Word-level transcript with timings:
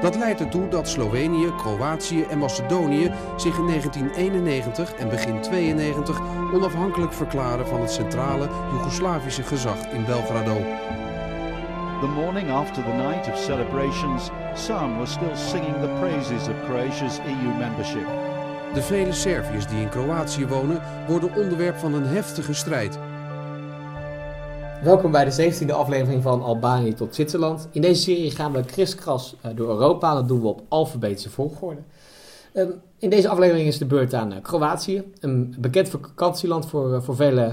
Dat 0.00 0.16
leidt 0.16 0.40
ertoe 0.40 0.68
dat 0.68 0.88
Slovenië, 0.88 1.52
Kroatië 1.56 2.22
en 2.22 2.38
Macedonië 2.38 3.12
zich 3.36 3.58
in 3.58 3.66
1991 3.66 4.94
en 4.94 5.08
begin 5.08 5.40
92 5.40 6.20
onafhankelijk 6.52 7.12
verklaren 7.12 7.66
van 7.66 7.80
het 7.80 7.90
centrale 7.90 8.48
Joegoslavische 8.72 9.42
gezag 9.42 9.88
in 9.92 10.04
Belgrado. 10.04 10.56
The 12.00 12.06
morning 12.06 12.50
after 12.50 12.82
the 12.82 12.92
night 12.92 13.28
of 13.28 13.38
celebrations, 13.38 14.30
some 14.54 14.96
were 14.96 15.06
still 15.06 15.36
singing 15.36 15.80
the 15.80 15.96
praises 15.98 16.48
of 16.48 16.64
Croatia's 16.64 17.18
EU 17.18 17.58
membership. 17.58 18.06
De 18.74 18.82
vele 18.82 19.12
Serviërs 19.12 19.66
die 19.66 19.80
in 19.80 19.88
Kroatië 19.88 20.46
wonen 20.46 20.82
worden 21.06 21.34
onderwerp 21.34 21.78
van 21.78 21.94
een 21.94 22.06
heftige 22.06 22.54
strijd. 22.54 22.98
Welkom 24.82 25.10
bij 25.10 25.24
de 25.24 25.52
17e 25.64 25.70
aflevering 25.70 26.22
van 26.22 26.42
Albanië 26.42 26.94
tot 26.94 27.14
Zwitserland. 27.14 27.68
In 27.72 27.80
deze 27.80 28.02
serie 28.02 28.30
gaan 28.30 28.52
we 28.52 28.64
kriskras 28.64 29.34
eh, 29.40 29.50
door 29.54 29.68
Europa. 29.68 30.14
Dat 30.14 30.28
doen 30.28 30.40
we 30.40 30.46
op 30.46 30.62
alfabetische 30.68 31.30
volgorde. 31.30 31.80
Ehm, 32.52 32.70
in 32.98 33.10
deze 33.10 33.28
aflevering 33.28 33.66
is 33.66 33.78
de 33.78 33.84
beurt 33.84 34.14
aan 34.14 34.32
eh, 34.32 34.42
Kroatië. 34.42 35.12
Een 35.20 35.54
bekend 35.58 35.88
vakantieland 35.88 36.66
voor, 36.66 36.94
eh, 36.94 37.02
voor 37.02 37.16
vele 37.16 37.52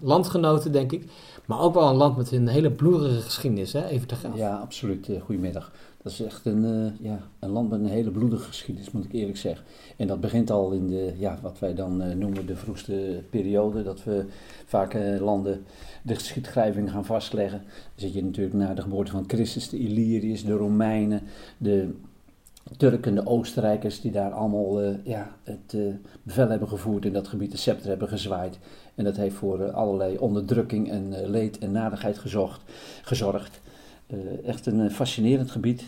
landgenoten, 0.00 0.72
denk 0.72 0.92
ik. 0.92 1.10
Maar 1.44 1.60
ook 1.60 1.74
wel 1.74 1.88
een 1.88 1.96
land 1.96 2.16
met 2.16 2.32
een 2.32 2.48
hele 2.48 2.70
bloederige 2.70 3.20
geschiedenis, 3.20 3.72
hè? 3.72 3.86
even 3.86 4.06
te 4.06 4.14
gaan. 4.14 4.36
Ja, 4.36 4.56
absoluut. 4.56 5.08
Goedemiddag. 5.24 5.72
Dat 6.04 6.12
is 6.12 6.20
echt 6.20 6.44
een, 6.44 6.92
ja, 7.00 7.18
een 7.38 7.48
land 7.48 7.70
met 7.70 7.80
een 7.80 7.86
hele 7.86 8.10
bloedige 8.10 8.44
geschiedenis, 8.44 8.90
moet 8.90 9.04
ik 9.04 9.12
eerlijk 9.12 9.38
zeggen. 9.38 9.66
En 9.96 10.06
dat 10.06 10.20
begint 10.20 10.50
al 10.50 10.72
in 10.72 10.86
de, 10.86 11.12
ja, 11.16 11.38
wat 11.42 11.58
wij 11.58 11.74
dan 11.74 12.18
noemen 12.18 12.46
de 12.46 12.56
vroegste 12.56 13.22
periode. 13.30 13.82
Dat 13.82 14.04
we 14.04 14.24
vaak 14.66 14.94
landen 15.20 15.64
de 16.02 16.14
geschiedschrijving 16.14 16.90
gaan 16.90 17.04
vastleggen. 17.04 17.58
Dan 17.58 17.68
zit 17.94 18.12
je 18.12 18.24
natuurlijk 18.24 18.56
naar 18.56 18.74
de 18.74 18.82
geboorte 18.82 19.10
van 19.10 19.24
Christus, 19.26 19.68
de 19.68 19.78
Illyriërs, 19.78 20.44
de 20.44 20.52
Romeinen, 20.52 21.22
de 21.58 21.94
Turken, 22.76 23.14
de 23.14 23.26
Oostenrijkers, 23.26 24.00
die 24.00 24.12
daar 24.12 24.32
allemaal 24.32 24.82
ja, 25.04 25.36
het 25.42 25.76
bevel 26.22 26.48
hebben 26.48 26.68
gevoerd 26.68 27.04
in 27.04 27.12
dat 27.12 27.28
gebied, 27.28 27.50
de 27.50 27.56
scepter 27.56 27.88
hebben 27.88 28.08
gezwaaid. 28.08 28.58
En 28.94 29.04
dat 29.04 29.16
heeft 29.16 29.36
voor 29.36 29.70
allerlei 29.70 30.18
onderdrukking 30.18 30.90
en 30.90 31.30
leed 31.30 31.58
en 31.58 31.72
nadigheid 31.72 32.18
gezocht, 32.18 32.60
gezorgd. 33.02 33.60
echt 34.44 34.66
een 34.66 34.90
fascinerend 34.90 35.50
gebied. 35.50 35.84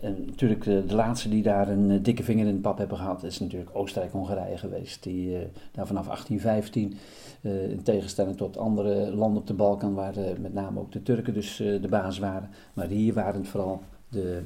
En 0.00 0.24
natuurlijk 0.26 0.64
de 0.64 0.94
laatste 0.94 1.28
die 1.28 1.42
daar 1.42 1.68
een 1.68 2.02
dikke 2.02 2.22
vinger 2.22 2.46
in 2.46 2.54
de 2.54 2.60
pap 2.60 2.78
hebben 2.78 2.96
gehad, 2.96 3.22
is 3.22 3.40
natuurlijk 3.40 3.70
Oostenrijk-Hongarije 3.72 4.58
geweest. 4.58 5.02
Die 5.02 5.36
daar 5.72 5.86
vanaf 5.86 6.04
1815 6.04 6.98
uh, 7.40 7.70
in 7.70 7.82
tegenstelling 7.82 8.36
tot 8.36 8.58
andere 8.58 9.14
landen 9.14 9.40
op 9.40 9.46
de 9.46 9.54
Balkan, 9.54 9.94
waar 9.94 10.18
uh, 10.18 10.24
met 10.40 10.54
name 10.54 10.80
ook 10.80 10.92
de 10.92 11.02
Turken 11.02 11.34
dus 11.34 11.60
uh, 11.60 11.82
de 11.82 11.88
baas 11.88 12.18
waren. 12.18 12.50
Maar 12.74 12.86
hier 12.86 13.14
waren 13.14 13.40
het 13.40 13.48
vooral 13.48 13.82
de 14.08 14.42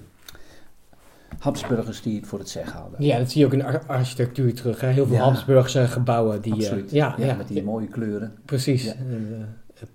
Habsburgers 1.38 2.02
die 2.02 2.16
het 2.16 2.26
voor 2.26 2.38
het 2.38 2.48
zeggen 2.48 2.80
hadden. 2.80 3.04
Ja, 3.04 3.18
dat 3.18 3.30
zie 3.30 3.40
je 3.40 3.46
ook 3.46 3.52
in 3.52 3.58
de 3.58 3.86
architectuur 3.86 4.54
terug. 4.54 4.80
Hè? 4.80 4.88
Heel 4.88 5.06
veel 5.06 5.16
ja, 5.16 5.22
Habsburgse 5.22 5.86
gebouwen. 5.86 6.40
Die, 6.40 6.52
absoluut. 6.52 6.90
Ja, 6.90 7.14
ja, 7.18 7.34
met 7.34 7.48
die 7.48 7.62
mooie 7.62 7.88
kleuren. 7.88 8.32
Precies. 8.44 8.84
Ja. 8.84 8.94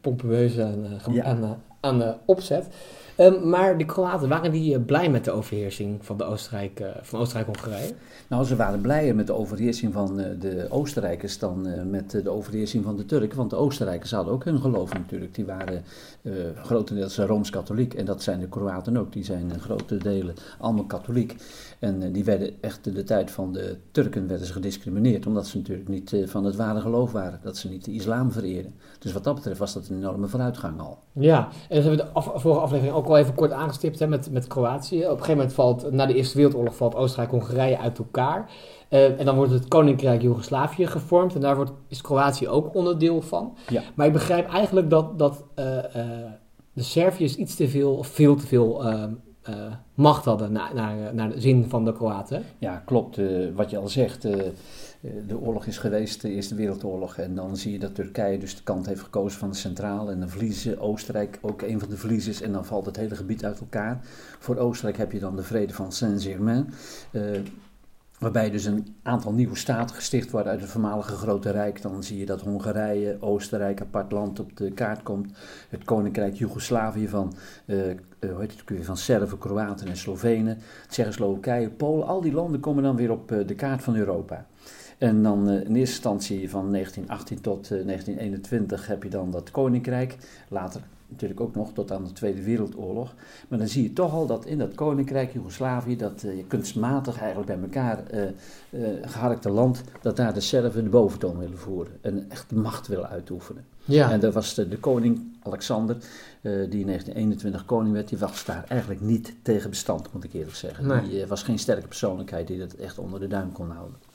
Pompeuze 0.01 0.63
aan, 0.63 1.23
aan, 1.23 1.57
aan 1.79 1.99
de 1.99 2.15
opzet. 2.25 2.67
Um, 3.19 3.49
maar 3.49 3.77
de 3.77 3.85
Kroaten, 3.85 4.29
waren 4.29 4.51
die 4.51 4.79
blij 4.79 5.09
met 5.09 5.25
de 5.25 5.31
overheersing 5.31 6.05
van, 6.05 6.17
de 6.17 6.23
Oostenrijk, 6.23 6.83
van 7.01 7.19
Oostenrijk-Hongarije? 7.19 7.93
Nou, 8.27 8.45
ze 8.45 8.55
waren 8.55 8.81
blijer 8.81 9.15
met 9.15 9.27
de 9.27 9.33
overheersing 9.33 9.93
van 9.93 10.19
uh, 10.19 10.25
de 10.39 10.67
Oostenrijkers 10.69 11.39
dan 11.39 11.89
met 11.89 12.11
de 12.11 12.29
overheersing 12.29 12.83
van 12.83 12.97
de 12.97 13.05
Turken. 13.05 13.37
Want 13.37 13.49
de 13.49 13.55
Oostenrijkers 13.55 14.11
hadden 14.11 14.33
ook 14.33 14.43
hun 14.43 14.59
geloof 14.59 14.93
natuurlijk. 14.93 15.35
Die 15.35 15.45
waren 15.45 15.83
uh, 16.21 16.33
grotendeels 16.63 17.17
Rooms-Katholiek. 17.17 17.93
En 17.93 18.05
dat 18.05 18.23
zijn 18.23 18.39
de 18.39 18.47
Kroaten 18.47 18.97
ook. 18.97 19.13
Die 19.13 19.23
zijn 19.23 19.51
in 19.51 19.59
grote 19.59 19.97
delen 19.97 20.35
allemaal 20.59 20.85
katholiek. 20.85 21.35
En 21.79 22.11
die 22.11 22.23
werden 22.23 22.53
echt 22.61 22.87
in 22.87 22.93
de 22.93 23.03
tijd 23.03 23.31
van 23.31 23.53
de 23.53 23.77
Turken 23.91 24.27
werden 24.27 24.47
ze 24.47 24.53
gediscrimineerd. 24.53 25.25
Omdat 25.25 25.47
ze 25.47 25.57
natuurlijk 25.57 25.89
niet 25.89 26.15
van 26.25 26.45
het 26.45 26.55
ware 26.55 26.81
geloof 26.81 27.11
waren. 27.11 27.39
Dat 27.43 27.57
ze 27.57 27.69
niet 27.69 27.85
de 27.85 27.91
islam 27.91 28.31
vereerden. 28.31 28.73
Dus 28.99 29.13
wat 29.13 29.23
dat 29.23 29.35
betreft 29.35 29.59
was 29.59 29.73
dat 29.73 29.87
een 29.87 29.97
enorme 29.97 30.27
vooruitgang 30.27 30.79
al. 30.79 30.97
Ja, 31.13 31.47
en 31.69 31.75
dat 31.75 31.83
hebben 31.83 31.91
we 31.91 32.11
de 32.11 32.11
af, 32.13 32.31
vorige 32.41 32.61
aflevering 32.61 32.95
ook 32.95 33.07
al 33.09 33.17
even 33.17 33.35
kort 33.35 33.51
aangestipt 33.51 33.99
hè, 33.99 34.07
met, 34.07 34.31
met 34.31 34.47
Kroatië. 34.47 34.97
Op 34.97 35.03
een 35.03 35.09
gegeven 35.09 35.35
moment 35.35 35.53
valt, 35.53 35.91
na 35.91 36.05
de 36.05 36.13
Eerste 36.13 36.37
Wereldoorlog, 36.37 36.75
valt 36.75 36.95
Oostenrijk-Hongarije 36.95 37.77
uit 37.77 37.97
elkaar. 37.97 38.51
Uh, 38.89 39.19
en 39.19 39.25
dan 39.25 39.35
wordt 39.35 39.51
het 39.51 39.67
Koninkrijk 39.67 40.21
Joegoslavië 40.21 40.87
gevormd 40.87 41.35
en 41.35 41.41
daar 41.41 41.55
wordt, 41.55 41.71
is 41.87 42.01
Kroatië 42.01 42.47
ook 42.47 42.75
onderdeel 42.75 43.21
van. 43.21 43.57
Ja. 43.67 43.81
Maar 43.95 44.05
ik 44.05 44.13
begrijp 44.13 44.49
eigenlijk 44.49 44.89
dat, 44.89 45.19
dat 45.19 45.43
uh, 45.55 45.65
uh, 45.65 45.81
de 46.73 46.83
Serviërs 46.83 47.35
iets 47.35 47.55
te 47.55 47.67
veel, 47.67 47.95
of 47.95 48.07
veel 48.07 48.35
te 48.35 48.47
veel 48.47 48.83
macht 49.93 50.25
hadden 50.25 50.51
naar, 50.51 50.71
naar, 50.73 51.13
naar 51.13 51.29
de 51.29 51.41
zin 51.41 51.65
van 51.69 51.85
de 51.85 51.93
Kroaten. 51.93 52.43
Ja, 52.57 52.81
klopt. 52.85 53.19
wat 53.55 53.69
je 53.69 53.77
al 53.77 53.87
zegt, 53.87 54.27
de 55.27 55.39
oorlog 55.39 55.65
is 55.65 55.77
geweest, 55.77 56.21
de 56.21 56.29
Eerste 56.29 56.55
Wereldoorlog. 56.55 57.17
En 57.17 57.35
dan 57.35 57.57
zie 57.57 57.71
je 57.71 57.79
dat 57.79 57.95
Turkije 57.95 58.37
dus 58.37 58.55
de 58.55 58.63
kant 58.63 58.85
heeft 58.85 59.01
gekozen 59.01 59.39
van 59.39 59.49
de 59.49 59.55
centraal. 59.55 60.11
En 60.11 60.19
dan 60.19 60.29
verliezen 60.29 60.79
Oostenrijk 60.79 61.39
ook 61.41 61.61
een 61.61 61.79
van 61.79 61.89
de 61.89 61.97
verliezers. 61.97 62.41
En 62.41 62.51
dan 62.51 62.65
valt 62.65 62.85
het 62.85 62.95
hele 62.95 63.15
gebied 63.15 63.45
uit 63.45 63.59
elkaar. 63.59 63.99
Voor 64.39 64.57
Oostenrijk 64.57 64.97
heb 64.97 65.11
je 65.11 65.19
dan 65.19 65.35
de 65.35 65.43
vrede 65.43 65.73
van 65.73 65.91
Saint-Germain. 65.91 66.73
Waarbij 68.19 68.49
dus 68.49 68.65
een 68.65 68.95
aantal 69.03 69.33
nieuwe 69.33 69.55
staten 69.55 69.95
gesticht 69.95 70.31
worden 70.31 70.51
uit 70.51 70.61
het 70.61 70.69
voormalige 70.69 71.15
Grote 71.15 71.49
Rijk. 71.49 71.81
Dan 71.81 72.03
zie 72.03 72.17
je 72.17 72.25
dat 72.25 72.41
Hongarije, 72.41 73.17
Oostenrijk, 73.19 73.81
apart 73.81 74.11
land 74.11 74.39
op 74.39 74.57
de 74.57 74.71
kaart 74.71 75.03
komt. 75.03 75.37
Het 75.69 75.83
Koninkrijk 75.83 76.35
Joegoslavië 76.35 77.07
van, 77.07 77.33
uh, 77.65 77.81
hoe 78.19 78.39
heet 78.39 78.63
het, 78.65 78.85
van 78.85 78.97
Serven, 78.97 79.37
Kroaten 79.37 79.87
en 79.87 79.97
Slovenen. 79.97 80.57
Tsjechoslowakije, 80.87 81.69
Polen. 81.69 82.07
Al 82.07 82.21
die 82.21 82.33
landen 82.33 82.59
komen 82.59 82.83
dan 82.83 82.95
weer 82.95 83.11
op 83.11 83.27
de 83.27 83.55
kaart 83.55 83.83
van 83.83 83.95
Europa. 83.95 84.45
En 84.99 85.23
dan 85.23 85.49
uh, 85.49 85.53
in 85.53 85.59
eerste 85.59 85.75
instantie 85.75 86.49
van 86.49 86.71
1918 86.71 87.41
tot 87.41 87.67
1921 87.69 88.87
heb 88.87 89.03
je 89.03 89.09
dan 89.09 89.31
dat 89.31 89.51
Koninkrijk. 89.51 90.17
Later 90.47 90.81
natuurlijk 91.09 91.39
ook 91.39 91.55
nog 91.55 91.73
tot 91.73 91.91
aan 91.91 92.03
de 92.03 92.11
Tweede 92.11 92.43
Wereldoorlog. 92.43 93.13
Maar 93.47 93.59
dan 93.59 93.67
zie 93.67 93.83
je 93.83 93.93
toch 93.93 94.13
al 94.13 94.25
dat 94.25 94.45
in 94.45 94.57
dat 94.57 94.75
koninkrijk 94.75 95.33
Joegoslavië, 95.33 95.97
dat 95.97 96.23
uh, 96.25 96.43
kunstmatig 96.47 97.19
eigenlijk 97.19 97.47
bij 97.47 97.59
elkaar 97.61 98.03
uh, 98.13 98.21
uh, 98.69 98.87
geharkte 99.01 99.49
land, 99.49 99.83
dat 100.01 100.15
daar 100.15 100.33
de 100.33 100.39
Serven 100.39 100.83
de 100.83 100.89
boventoon 100.89 101.37
willen 101.37 101.57
voeren. 101.57 101.93
En 102.01 102.25
echt 102.29 102.51
macht 102.51 102.87
willen 102.87 103.09
uitoefenen. 103.09 103.65
Ja. 103.85 104.11
En 104.11 104.19
dat 104.19 104.33
was 104.33 104.53
de, 104.53 104.67
de 104.67 104.77
koning 104.77 105.37
Alexander, 105.43 105.95
die 106.41 106.79
in 106.79 106.85
1921 106.85 107.65
koning 107.65 107.93
werd, 107.93 108.09
die 108.09 108.17
was 108.17 108.45
daar 108.45 108.65
eigenlijk 108.67 109.01
niet 109.01 109.33
tegen 109.41 109.69
bestand, 109.69 110.13
moet 110.13 110.23
ik 110.23 110.33
eerlijk 110.33 110.55
zeggen. 110.55 110.87
Nee. 110.87 111.09
Die 111.09 111.25
was 111.25 111.43
geen 111.43 111.59
sterke 111.59 111.87
persoonlijkheid 111.87 112.47
die 112.47 112.59
dat 112.59 112.73
echt 112.73 112.99
onder 112.99 113.19
de 113.19 113.27
duim 113.27 113.51
kon 113.51 113.69
houden. 113.69 114.08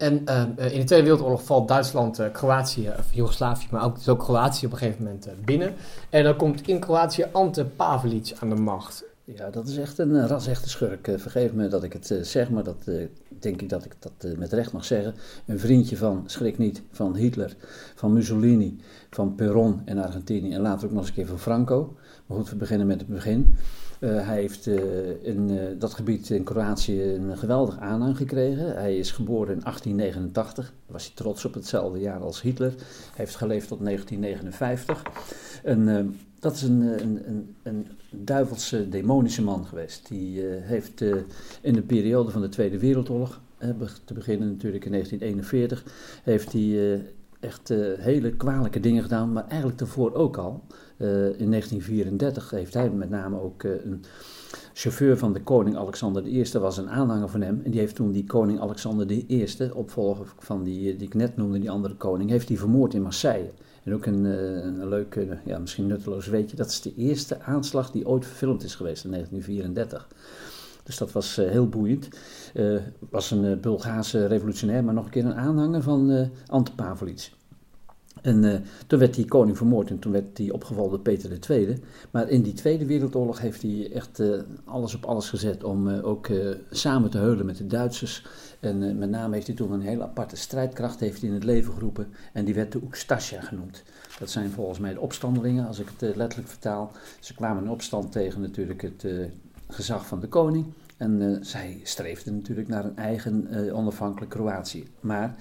En 0.00 0.22
uh, 0.28 0.72
in 0.72 0.80
de 0.80 0.84
Tweede 0.84 1.04
Wereldoorlog 1.04 1.44
valt 1.44 1.68
Duitsland, 1.68 2.20
uh, 2.20 2.26
Kroatië, 2.32 2.88
of 2.98 3.12
Joegoslavië, 3.12 3.66
maar 3.70 3.84
ook, 3.84 3.94
dus 3.94 4.08
ook 4.08 4.18
Kroatië 4.18 4.66
op 4.66 4.72
een 4.72 4.78
gegeven 4.78 5.04
moment 5.04 5.26
uh, 5.26 5.32
binnen. 5.44 5.74
En 6.10 6.24
dan 6.24 6.36
komt 6.36 6.68
in 6.68 6.80
Kroatië 6.80 7.26
Ante 7.32 7.64
Pavelic 7.64 8.32
aan 8.40 8.48
de 8.48 8.54
macht. 8.54 9.04
Ja, 9.24 9.50
dat 9.50 9.68
is 9.68 9.76
echt 9.76 9.98
een 9.98 10.26
ras-echte 10.26 10.68
schurk. 10.68 11.10
vergeef 11.16 11.52
me 11.52 11.68
dat 11.68 11.82
ik 11.82 11.92
het 11.92 12.18
zeg, 12.22 12.50
maar 12.50 12.64
dat 12.64 12.84
denk 13.28 13.60
ik 13.62 13.68
dat 13.68 13.84
ik 13.84 13.96
dat 13.98 14.38
met 14.38 14.52
recht 14.52 14.72
mag 14.72 14.84
zeggen. 14.84 15.14
Een 15.46 15.58
vriendje 15.58 15.96
van, 15.96 16.22
schrik 16.26 16.58
niet, 16.58 16.82
van 16.90 17.14
Hitler, 17.14 17.56
van 17.94 18.12
Mussolini, 18.12 18.80
van 19.10 19.34
Perón 19.34 19.82
en 19.84 19.98
Argentinië 19.98 20.54
en 20.54 20.60
later 20.60 20.86
ook 20.86 20.92
nog 20.92 21.00
eens 21.00 21.08
een 21.08 21.14
keer 21.14 21.26
van 21.26 21.38
Franco. 21.38 21.96
Maar 22.30 22.38
goed, 22.38 22.50
we 22.50 22.56
beginnen 22.56 22.86
met 22.86 23.00
het 23.00 23.08
begin. 23.08 23.54
Uh, 24.00 24.26
hij 24.26 24.40
heeft 24.40 24.66
uh, 24.66 24.78
in 25.22 25.50
uh, 25.50 25.62
dat 25.78 25.94
gebied 25.94 26.30
in 26.30 26.44
Kroatië 26.44 27.02
een 27.02 27.38
geweldig 27.38 27.78
aanhang 27.78 28.16
gekregen. 28.16 28.74
Hij 28.74 28.98
is 28.98 29.10
geboren 29.10 29.54
in 29.54 29.60
1889. 29.60 30.64
Daar 30.64 30.74
was 30.86 31.04
hij 31.04 31.12
trots 31.14 31.44
op 31.44 31.54
hetzelfde 31.54 31.98
jaar 31.98 32.20
als 32.20 32.42
Hitler. 32.42 32.70
Hij 32.70 33.14
heeft 33.14 33.36
geleefd 33.36 33.68
tot 33.68 33.84
1959. 33.84 35.02
En, 35.64 36.18
dat 36.40 36.54
is 36.54 36.62
een, 36.62 36.80
een, 36.80 37.28
een, 37.28 37.56
een, 37.62 37.86
duivelse, 38.10 38.88
demonische 38.88 39.42
man 39.42 39.66
geweest. 39.66 40.08
Die 40.08 40.42
heeft 40.44 41.00
in 41.60 41.72
de 41.72 41.82
periode 41.82 42.30
van 42.30 42.40
de 42.40 42.48
Tweede 42.48 42.78
Wereldoorlog, 42.78 43.40
te 44.04 44.14
beginnen 44.14 44.48
natuurlijk 44.48 44.84
in 44.84 44.92
1941, 44.92 45.84
heeft 46.22 46.52
hij 46.52 47.02
echt 47.40 47.68
hele 47.98 48.36
kwalijke 48.36 48.80
dingen 48.80 49.02
gedaan, 49.02 49.32
maar 49.32 49.46
eigenlijk 49.48 49.78
daarvoor 49.78 50.14
ook 50.14 50.36
al. 50.36 50.64
Eh, 51.00 51.24
in 51.24 51.50
1934 51.50 52.50
heeft 52.50 52.74
hij 52.74 52.90
met 52.90 53.10
name 53.10 53.40
ook 53.40 53.62
eh, 53.62 53.84
een 53.84 54.04
chauffeur 54.72 55.18
van 55.18 55.32
de 55.32 55.42
koning 55.42 55.76
Alexander 55.76 56.26
I 56.26 56.58
was 56.58 56.76
een 56.76 56.90
aanhanger 56.90 57.28
van 57.28 57.40
hem. 57.40 57.60
En 57.64 57.70
die 57.70 57.80
heeft 57.80 57.94
toen 57.94 58.12
die 58.12 58.24
koning 58.24 58.60
Alexander 58.60 59.10
I, 59.10 59.46
opvolger 59.72 60.26
van 60.38 60.62
die, 60.62 60.96
die 60.96 61.06
ik 61.06 61.14
net 61.14 61.36
noemde, 61.36 61.58
die 61.58 61.70
andere 61.70 61.94
koning, 61.94 62.30
heeft 62.30 62.48
hij 62.48 62.56
vermoord 62.56 62.94
in 62.94 63.02
Marseille. 63.02 63.50
En 63.82 63.94
ook 63.94 64.06
een, 64.06 64.26
eh, 64.26 64.64
een 64.64 64.88
leuk, 64.88 65.26
ja, 65.44 65.58
misschien 65.58 65.86
nutteloos 65.86 66.26
weetje, 66.26 66.56
dat 66.56 66.70
is 66.70 66.80
de 66.80 66.94
eerste 66.94 67.40
aanslag 67.40 67.90
die 67.90 68.06
ooit 68.06 68.26
verfilmd 68.26 68.62
is 68.62 68.74
geweest 68.74 69.04
in 69.04 69.10
1934. 69.10 70.08
Dus 70.90 70.98
dat 70.98 71.12
was 71.12 71.36
heel 71.36 71.68
boeiend. 71.68 72.08
Uh, 72.54 72.80
was 73.10 73.30
een 73.30 73.60
Bulgaarse 73.60 74.26
revolutionair, 74.26 74.84
maar 74.84 74.94
nog 74.94 75.04
een 75.04 75.10
keer 75.10 75.24
een 75.24 75.34
aanhanger 75.34 75.82
van 75.82 76.30
Ante 76.46 76.74
Pavelic. 76.74 77.32
En 78.22 78.64
toen 78.86 78.98
werd 78.98 79.14
die 79.14 79.24
koning 79.24 79.56
vermoord 79.56 79.90
en 79.90 79.98
toen 79.98 80.12
werd 80.12 80.38
hij 80.38 80.50
opgevallen 80.50 80.90
door 80.90 81.00
Peter 81.00 81.50
II. 81.50 81.82
Maar 82.10 82.28
in 82.28 82.42
die 82.42 82.52
Tweede 82.52 82.86
Wereldoorlog 82.86 83.40
heeft 83.40 83.62
hij 83.62 83.92
echt 83.92 84.22
alles 84.64 84.94
op 84.94 85.04
alles 85.04 85.28
gezet 85.28 85.64
om 85.64 85.88
ook 85.88 86.28
samen 86.70 87.10
te 87.10 87.18
heulen 87.18 87.46
met 87.46 87.56
de 87.56 87.66
Duitsers. 87.66 88.26
En 88.60 88.98
met 88.98 89.10
name 89.10 89.34
heeft 89.34 89.46
hij 89.46 89.56
toen 89.56 89.72
een 89.72 89.80
hele 89.80 90.02
aparte 90.02 90.36
strijdkracht 90.36 91.00
heeft 91.00 91.20
hij 91.20 91.28
in 91.28 91.34
het 91.34 91.44
leven 91.44 91.72
geroepen. 91.72 92.08
En 92.32 92.44
die 92.44 92.54
werd 92.54 92.72
de 92.72 92.80
Oekstasia 92.82 93.40
genoemd. 93.40 93.82
Dat 94.18 94.30
zijn 94.30 94.50
volgens 94.50 94.78
mij 94.78 94.92
de 94.94 95.00
opstandelingen, 95.00 95.66
als 95.66 95.78
ik 95.78 95.88
het 95.98 96.16
letterlijk 96.16 96.50
vertaal. 96.50 96.92
Ze 97.20 97.34
kwamen 97.34 97.64
in 97.64 97.70
opstand 97.70 98.12
tegen 98.12 98.40
natuurlijk 98.40 98.82
het 98.82 99.04
gezag 99.70 100.06
van 100.06 100.20
de 100.20 100.28
koning. 100.28 100.66
En 101.00 101.38
zij 101.40 101.80
streefden 101.82 102.34
natuurlijk 102.34 102.68
naar 102.68 102.84
een 102.84 102.96
eigen 102.96 103.48
onafhankelijk 103.74 104.30
Kroatië. 104.30 104.88
Maar 105.00 105.34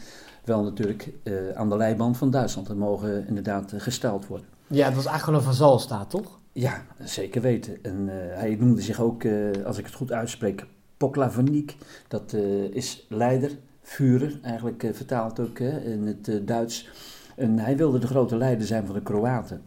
wel 0.44 0.64
natuurlijk 0.64 1.12
uh, 1.24 1.34
aan 1.56 1.70
de 1.70 1.78
leiband 1.78 2.18
van 2.18 2.32
Duitsland. 2.32 2.68
Dat 2.68 2.78
mogen 2.78 3.28
inderdaad 3.28 3.74
uh, 3.74 3.82
gesteld 3.82 4.28
worden. 4.28 4.48
Ja, 4.68 4.86
het 4.86 4.96
was 4.96 5.06
eigenlijk 5.06 5.24
gewoon 5.24 5.40
een 5.40 5.58
vazalstaat, 5.58 6.10
toch? 6.10 6.40
Ja, 6.52 6.86
zeker 7.04 7.42
weten. 7.42 7.84
En 7.84 8.00
uh, 8.02 8.14
hij 8.14 8.56
noemde 8.60 8.82
zich 8.82 9.02
ook, 9.02 9.24
als 9.66 9.78
ik 9.78 9.86
het 9.86 9.94
goed 9.94 10.12
uitspreek, 10.12 10.66
Poklavoniek. 10.98 11.76
Dat 12.08 12.34
is 12.72 13.06
leider, 13.10 13.52
Führer, 13.82 14.40
eigenlijk 14.42 14.90
vertaald 14.94 15.40
ook 15.40 15.60
in 15.60 16.08
het 16.08 16.48
Duits. 16.48 16.90
En 17.36 17.60
hij 17.60 17.78
wilde 17.78 18.00
de 18.00 18.08
grote 18.08 18.38
leider 18.38 18.68
zijn 18.68 18.86
van 18.86 18.96
de 18.96 19.02
Kroaten. 19.02 19.62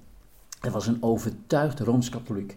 Hij 0.61 0.71
was 0.71 0.87
een 0.87 1.03
overtuigd 1.03 1.81
Rooms-Katholiek 1.81 2.57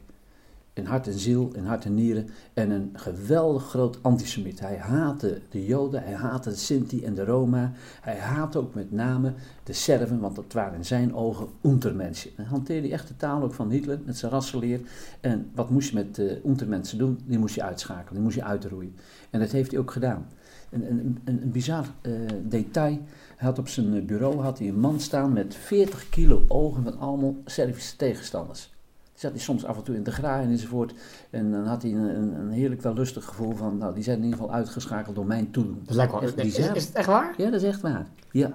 in 0.75 0.85
hart 0.85 1.07
en 1.07 1.19
ziel, 1.19 1.51
in 1.53 1.65
hart 1.65 1.85
en 1.85 1.93
nieren. 1.93 2.29
En 2.53 2.69
een 2.69 2.89
geweldig 2.93 3.63
groot 3.63 3.97
antisemiet. 4.01 4.59
Hij 4.59 4.77
haatte 4.77 5.41
de 5.49 5.65
Joden, 5.65 6.03
hij 6.03 6.13
haatte 6.13 6.49
de 6.49 6.55
Sinti 6.55 7.03
en 7.03 7.13
de 7.13 7.25
Roma. 7.25 7.71
Hij 8.01 8.17
haatte 8.17 8.57
ook 8.59 8.73
met 8.73 8.91
name 8.91 9.33
de 9.63 9.73
Serven, 9.73 10.19
want 10.19 10.35
dat 10.35 10.53
waren 10.53 10.77
in 10.77 10.85
zijn 10.85 11.15
ogen 11.15 11.47
untermensen. 11.61 12.31
Hij 12.35 12.45
hanteerde 12.45 12.91
echt 12.91 13.07
de 13.07 13.15
taal 13.17 13.43
ook 13.43 13.53
van 13.53 13.69
Hitler 13.69 13.99
met 14.05 14.17
zijn 14.17 14.31
rassenleer. 14.31 14.79
En 15.21 15.51
wat 15.53 15.69
moest 15.69 15.89
je 15.89 15.95
met 15.95 16.17
uh, 16.17 16.45
untermensen 16.45 16.97
doen? 16.97 17.19
Die 17.25 17.39
moest 17.39 17.55
je 17.55 17.63
uitschakelen, 17.63 18.13
die 18.13 18.23
moest 18.23 18.35
je 18.35 18.43
uitroeien. 18.43 18.95
En 19.29 19.39
dat 19.39 19.51
heeft 19.51 19.71
hij 19.71 19.79
ook 19.79 19.91
gedaan. 19.91 20.27
Een, 20.69 20.89
een, 20.89 21.17
een, 21.25 21.51
bizar 21.51 21.85
uh, 22.01 22.19
detail. 22.43 22.99
Hij 23.35 23.47
had 23.47 23.59
op 23.59 23.67
zijn 23.67 24.05
bureau 24.05 24.39
had 24.39 24.59
hij 24.59 24.67
een 24.67 24.79
man 24.79 24.99
staan 24.99 25.33
met 25.33 25.55
40 25.55 26.09
kilo 26.09 26.45
ogen 26.47 26.83
van 26.83 26.99
allemaal 26.99 27.35
Servische 27.45 27.95
tegenstanders 27.95 28.73
zat 29.15 29.31
hij 29.31 29.39
soms 29.39 29.65
af 29.65 29.77
en 29.77 29.83
toe 29.83 29.95
in 29.95 30.03
de 30.03 30.11
graaien 30.11 30.49
enzovoort. 30.49 30.93
En 31.29 31.51
dan 31.51 31.65
had 31.65 31.81
hij 31.81 31.91
een, 31.91 32.39
een, 32.39 32.51
heerlijk 32.51 32.81
wel 32.81 32.93
lustig 32.93 33.25
gevoel 33.25 33.55
van, 33.55 33.77
nou, 33.77 33.93
die 33.93 34.03
zijn 34.03 34.17
in 34.17 34.23
ieder 34.23 34.39
geval 34.39 34.53
uitgeschakeld 34.53 35.15
door 35.15 35.25
mijn 35.25 35.51
toedoen. 35.51 35.81
Dat 35.85 35.95
lijkt 35.95 36.11
wel, 36.11 36.21
is, 36.21 36.33
is, 36.33 36.57
is, 36.57 36.85
het 36.85 36.95
echt 36.95 37.07
waar? 37.07 37.33
Ja, 37.37 37.49
dat 37.49 37.61
is 37.61 37.67
echt 37.67 37.81
waar. 37.81 38.07
Ja. 38.31 38.51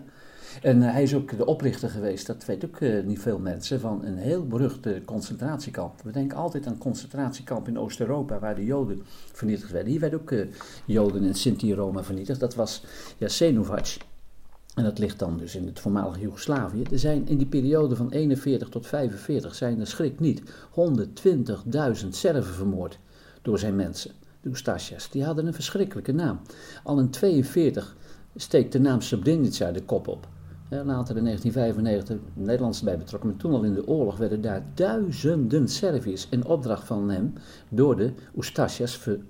En 0.63 0.83
uh, 0.83 0.93
hij 0.93 1.03
is 1.03 1.15
ook 1.15 1.37
de 1.37 1.45
oprichter 1.45 1.91
geweest, 1.91 2.27
dat 2.27 2.45
weet 2.45 2.65
ook 2.65 2.81
uh, 2.81 3.05
niet 3.05 3.21
veel 3.21 3.39
mensen, 3.39 3.81
van 3.81 4.05
een 4.05 4.17
heel 4.17 4.47
berucht 4.47 4.87
uh, 4.87 5.05
concentratiekamp. 5.05 6.03
We 6.03 6.11
denken 6.11 6.37
altijd 6.37 6.67
aan 6.67 6.79
concentratiekamp 6.79 7.69
in 7.69 7.79
Oost-Europa, 7.79 8.39
waar 8.39 8.55
de 8.55 8.65
Joden 8.65 9.03
vernietigd 9.33 9.71
werden. 9.71 9.91
Hier 9.91 10.01
werden 10.01 10.21
ook 10.21 10.35
Joden 10.85 11.23
in 11.23 11.35
Sinti-Roma 11.35 12.03
vernietigd. 12.03 12.41
Dat 12.41 12.55
was 12.55 12.85
Jasenovac. 13.17 13.87
En 14.75 14.85
dat 14.85 14.99
ligt 14.99 15.19
dan 15.19 15.37
dus 15.37 15.55
in 15.57 15.67
het 15.67 15.81
voormalige 15.81 16.21
Joegoslavië. 16.21 16.83
Er 16.91 16.99
zijn 16.99 17.29
in 17.29 17.39
die 17.39 17.47
periode 17.47 17.97
van 17.97 18.11
41 18.11 18.69
tot 18.69 18.87
45 18.87 19.55
zijn 19.55 19.81
er 19.81 19.87
schrik 19.87 20.21
niet 20.21 20.43
120.000 22.03 22.09
Serven 22.09 22.55
vermoord 22.55 22.99
door 23.43 23.59
zijn 23.59 23.77
mensen. 23.77 24.11
De 24.41 24.51
Ustasjas. 24.51 25.11
Die 25.11 25.25
hadden 25.25 25.47
een 25.47 25.55
verschrikkelijke 25.55 26.13
naam. 26.13 26.41
Al 26.85 26.99
in 26.99 27.11
42 27.11 27.97
steekt 28.37 28.73
de 28.73 28.81
naam 28.81 29.01
Srebrenica 29.01 29.73
de 29.73 29.83
kop 29.83 30.09
op. 30.09 30.29
Later 30.71 31.17
in 31.17 31.25
1995 31.25 32.17
Nederlandse 32.35 32.85
bij 32.85 32.99
betrokken, 32.99 33.37
toen 33.37 33.53
al 33.53 33.63
in 33.63 33.75
de 33.75 33.87
oorlog 33.87 34.17
werden 34.17 34.41
daar 34.41 34.65
duizenden 34.75 35.69
Serviërs 35.69 36.27
in 36.31 36.45
opdracht 36.45 36.87
van 36.87 37.11
hem 37.11 37.33
door 37.69 37.97
de 37.97 38.13
Ustasjas 38.39 38.97
ver, 38.97 39.21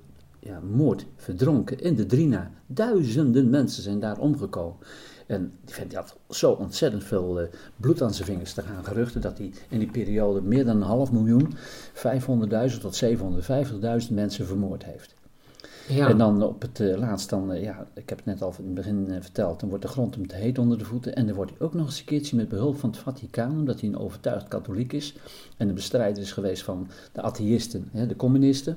ja, 0.40 0.60
moord, 0.60 1.06
verdronken 1.16 1.78
in 1.78 1.94
de 1.94 2.06
Drina. 2.06 2.50
Duizenden 2.66 3.50
mensen 3.50 3.82
zijn 3.82 4.00
daar 4.00 4.18
omgekomen. 4.18 4.76
En 5.30 5.52
die 5.64 5.74
vent 5.74 5.94
had 5.94 6.16
zo 6.30 6.52
ontzettend 6.52 7.04
veel 7.04 7.42
uh, 7.42 7.48
bloed 7.76 8.02
aan 8.02 8.14
zijn 8.14 8.26
vingers 8.26 8.52
te 8.52 8.62
gaan. 8.62 8.84
Geruchten 8.84 9.20
dat 9.20 9.38
hij 9.38 9.52
in 9.68 9.78
die 9.78 9.90
periode 9.90 10.40
meer 10.42 10.64
dan 10.64 10.76
een 10.76 10.82
half 10.82 11.12
miljoen, 11.12 11.54
500.000 12.72 12.80
tot 12.80 13.04
750.000 14.08 14.14
mensen 14.14 14.46
vermoord 14.46 14.84
heeft. 14.84 15.14
Ja. 15.88 16.08
En 16.08 16.18
dan 16.18 16.42
op 16.42 16.62
het 16.62 16.78
uh, 16.78 16.96
laatst, 16.96 17.28
dan, 17.30 17.52
uh, 17.52 17.62
ja, 17.62 17.86
ik 17.94 18.08
heb 18.08 18.18
het 18.18 18.26
net 18.26 18.42
al 18.42 18.54
in 18.58 18.64
het 18.64 18.74
begin 18.74 19.18
verteld, 19.20 19.60
dan 19.60 19.68
wordt 19.68 19.84
de 19.84 19.90
grond 19.90 20.14
hem 20.14 20.26
te 20.26 20.34
heet 20.34 20.58
onder 20.58 20.78
de 20.78 20.84
voeten. 20.84 21.14
En 21.14 21.26
dan 21.26 21.34
wordt 21.34 21.50
hij 21.50 21.66
ook 21.66 21.74
nog 21.74 21.86
eens 21.86 21.98
een 21.98 22.04
keertje 22.04 22.36
met 22.36 22.48
behulp 22.48 22.78
van 22.78 22.90
het 22.90 22.98
Vaticaan, 22.98 23.50
omdat 23.50 23.80
hij 23.80 23.88
een 23.88 23.98
overtuigd 23.98 24.48
katholiek 24.48 24.92
is 24.92 25.16
en 25.56 25.68
een 25.68 25.74
bestrijder 25.74 26.22
is 26.22 26.32
geweest 26.32 26.62
van 26.62 26.88
de 27.12 27.22
atheïsten, 27.22 27.88
hè, 27.92 28.06
de 28.06 28.16
communisten. 28.16 28.76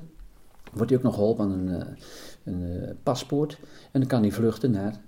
Wordt 0.72 0.90
hij 0.90 0.98
ook 0.98 1.04
nog 1.04 1.14
geholpen 1.14 1.44
aan 1.44 1.50
een, 1.50 1.86
een 2.44 2.96
paspoort. 3.02 3.58
En 3.92 4.00
dan 4.00 4.08
kan 4.08 4.22
hij 4.22 4.32
vluchten 4.32 4.70
naar 4.70 5.00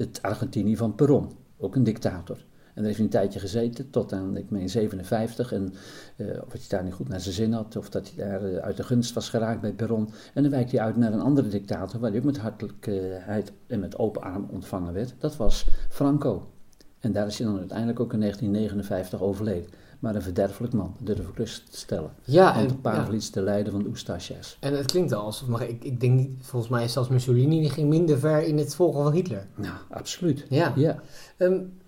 het 0.00 0.22
Argentinië 0.22 0.76
van 0.76 0.94
Perón, 0.94 1.30
ook 1.58 1.74
een 1.74 1.84
dictator. 1.84 2.36
En 2.36 2.76
daar 2.76 2.84
heeft 2.84 2.96
hij 2.96 3.04
een 3.04 3.10
tijdje 3.10 3.40
gezeten, 3.40 3.90
tot 3.90 4.12
aan, 4.12 4.36
ik 4.36 4.50
meen, 4.50 4.68
57. 4.68 5.52
En 5.52 5.72
uh, 6.16 6.26
of 6.44 6.52
hij 6.52 6.60
daar 6.68 6.84
niet 6.84 6.92
goed 6.92 7.08
naar 7.08 7.20
zijn 7.20 7.34
zin 7.34 7.52
had, 7.52 7.76
of 7.76 7.90
dat 7.90 8.10
hij 8.14 8.26
daar 8.26 8.50
uh, 8.50 8.56
uit 8.56 8.76
de 8.76 8.82
gunst 8.82 9.14
was 9.14 9.28
geraakt 9.28 9.60
bij 9.60 9.72
Perón. 9.72 10.10
En 10.34 10.42
dan 10.42 10.50
wijkt 10.50 10.70
hij 10.70 10.80
uit 10.80 10.96
naar 10.96 11.12
een 11.12 11.20
andere 11.20 11.48
dictator, 11.48 12.00
waar 12.00 12.10
hij 12.10 12.18
ook 12.18 12.24
met 12.24 12.38
hartelijkheid 12.38 13.52
en 13.66 13.80
met 13.80 13.98
open 13.98 14.22
arm 14.22 14.46
ontvangen 14.50 14.92
werd. 14.92 15.14
Dat 15.18 15.36
was 15.36 15.66
Franco. 15.88 16.50
En 16.98 17.12
daar 17.12 17.26
is 17.26 17.38
hij 17.38 17.46
dan 17.46 17.58
uiteindelijk 17.58 18.00
ook 18.00 18.12
in 18.12 18.20
1959 18.20 19.20
overleden 19.22 19.70
maar 20.00 20.14
een 20.14 20.22
verderfelijk 20.22 20.72
man, 20.72 20.96
durf 20.98 21.18
ik 21.18 21.36
rust 21.36 21.72
te 21.72 21.78
stellen. 21.78 22.10
Ja, 22.24 22.56
en 22.56 22.80
Pavlitz 22.80 23.26
ja. 23.26 23.32
de 23.32 23.42
leider 23.42 23.72
van 23.72 23.82
de 23.82 23.88
Oestasjas. 23.88 24.56
En 24.60 24.76
het 24.76 24.86
klinkt 24.86 25.12
al 25.12 25.24
alsof, 25.24 25.48
maar 25.48 25.62
ik, 25.62 25.84
ik 25.84 26.00
denk 26.00 26.14
niet, 26.14 26.32
volgens 26.40 26.70
mij 26.70 26.88
zelfs 26.88 27.08
Mussolini 27.08 27.60
die 27.60 27.70
ging 27.70 27.88
minder 27.88 28.18
ver 28.18 28.42
in 28.42 28.58
het 28.58 28.74
volgen 28.74 29.02
van 29.02 29.12
Hitler. 29.12 29.46
Nou, 29.54 29.74
absoluut. 29.90 30.46
Ja. 30.48 30.72
ja. 30.76 31.02
Um, 31.38 31.78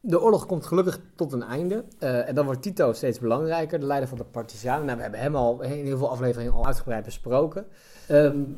de 0.00 0.20
oorlog 0.20 0.46
komt 0.46 0.66
gelukkig 0.66 1.00
tot 1.14 1.32
een 1.32 1.42
einde. 1.42 1.84
Uh, 1.98 2.28
en 2.28 2.34
dan 2.34 2.44
wordt 2.44 2.62
Tito 2.62 2.92
steeds 2.92 3.18
belangrijker, 3.18 3.80
de 3.80 3.86
leider 3.86 4.08
van 4.08 4.18
de 4.18 4.24
partisanen. 4.24 4.84
Nou, 4.84 4.96
we 4.96 5.02
hebben 5.02 5.20
hem 5.20 5.36
al 5.36 5.62
in 5.62 5.70
heel 5.70 5.98
veel 5.98 6.10
afleveringen 6.10 6.52
al 6.52 6.66
uitgebreid 6.66 7.04
besproken. 7.04 7.66
Um, 8.10 8.56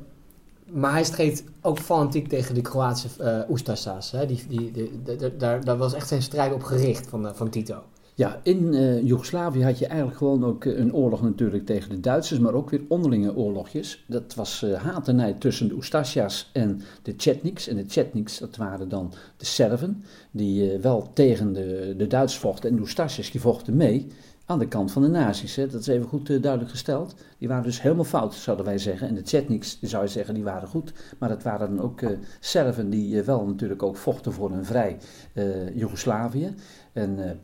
maar 0.67 0.93
hij 0.93 1.05
streed 1.05 1.45
ook 1.61 1.79
fanatiek 1.79 2.29
tegen 2.29 2.55
de 2.55 2.61
Kroatische 2.61 3.43
uh, 3.45 3.51
Oestasas. 3.51 4.11
Die, 4.11 4.47
die, 4.49 4.71
die, 4.71 5.37
daar, 5.37 5.65
daar 5.65 5.77
was 5.77 5.93
echt 5.93 6.09
zijn 6.09 6.23
strijd 6.23 6.53
op 6.53 6.63
gericht 6.63 7.09
van, 7.09 7.27
uh, 7.27 7.33
van 7.33 7.51
Tito. 7.51 7.83
Ja, 8.15 8.41
in 8.43 8.73
uh, 8.73 9.03
Joegoslavië 9.03 9.65
had 9.65 9.79
je 9.79 9.87
eigenlijk 9.87 10.19
gewoon 10.19 10.45
ook 10.45 10.65
eh, 10.65 10.79
een 10.79 10.95
oorlog 10.95 11.23
natuurlijk 11.23 11.67
tegen 11.67 11.91
de 11.91 12.01
Duitsers, 12.01 12.41
maar 12.41 12.55
ook 12.55 12.71
weer 12.71 12.83
onderlinge 12.89 13.37
oorlogjes. 13.37 14.05
Dat 14.09 14.35
was 14.35 14.63
uh, 14.63 14.75
haat 14.75 15.09
en 15.09 15.39
tussen 15.39 15.69
de 15.69 15.75
Oestasias 15.75 16.51
en 16.53 16.81
de 17.03 17.15
Chetniks. 17.17 17.69
En 17.69 17.77
de 17.77 17.85
Chetniks, 17.89 18.39
dat 18.39 18.57
waren 18.57 18.89
dan 18.89 19.13
de 19.37 19.45
Serven, 19.45 20.05
die 20.31 20.75
uh, 20.75 20.81
wel 20.81 21.11
tegen 21.13 21.53
de, 21.53 21.95
de 21.97 22.07
Duitsers 22.07 22.43
vochten. 22.43 22.71
En 22.71 22.77
de 22.77 22.83
Oestasias, 22.83 23.31
die 23.31 23.41
vochten 23.41 23.77
mee 23.77 24.07
aan 24.47 24.59
de 24.59 24.69
kant 24.69 24.93
van 24.93 25.03
de 25.03 25.09
nazi's. 25.09 25.57
Hè. 25.57 25.67
Dat 25.67 25.81
is 25.81 25.87
even 25.87 26.09
goed 26.09 26.27
duidelijk 26.27 26.71
gesteld. 26.71 27.15
Die 27.39 27.49
waren 27.49 27.65
dus 27.65 27.83
helemaal 27.83 28.05
fout, 28.05 28.35
zouden 28.35 28.67
wij 28.67 28.79
zeggen. 28.79 29.09
En 29.09 29.15
de 29.15 29.23
Chetniks, 29.25 29.79
zou 29.81 30.03
je 30.03 30.11
zeggen, 30.11 30.35
die 30.35 30.45
waren 30.45 30.69
goed. 30.69 30.93
Maar 31.19 31.31
het 31.31 31.43
waren 31.43 31.77
dan 31.77 31.85
ook 31.85 32.01
Serven 32.41 32.91
die 32.91 33.23
wel 33.23 33.47
natuurlijk 33.47 33.83
ook 33.83 33.97
vochten 33.97 34.33
voor 34.33 34.51
een 34.51 34.65
vrij 34.65 34.99
Joegoslavië. 35.75 36.55
En 36.93 37.41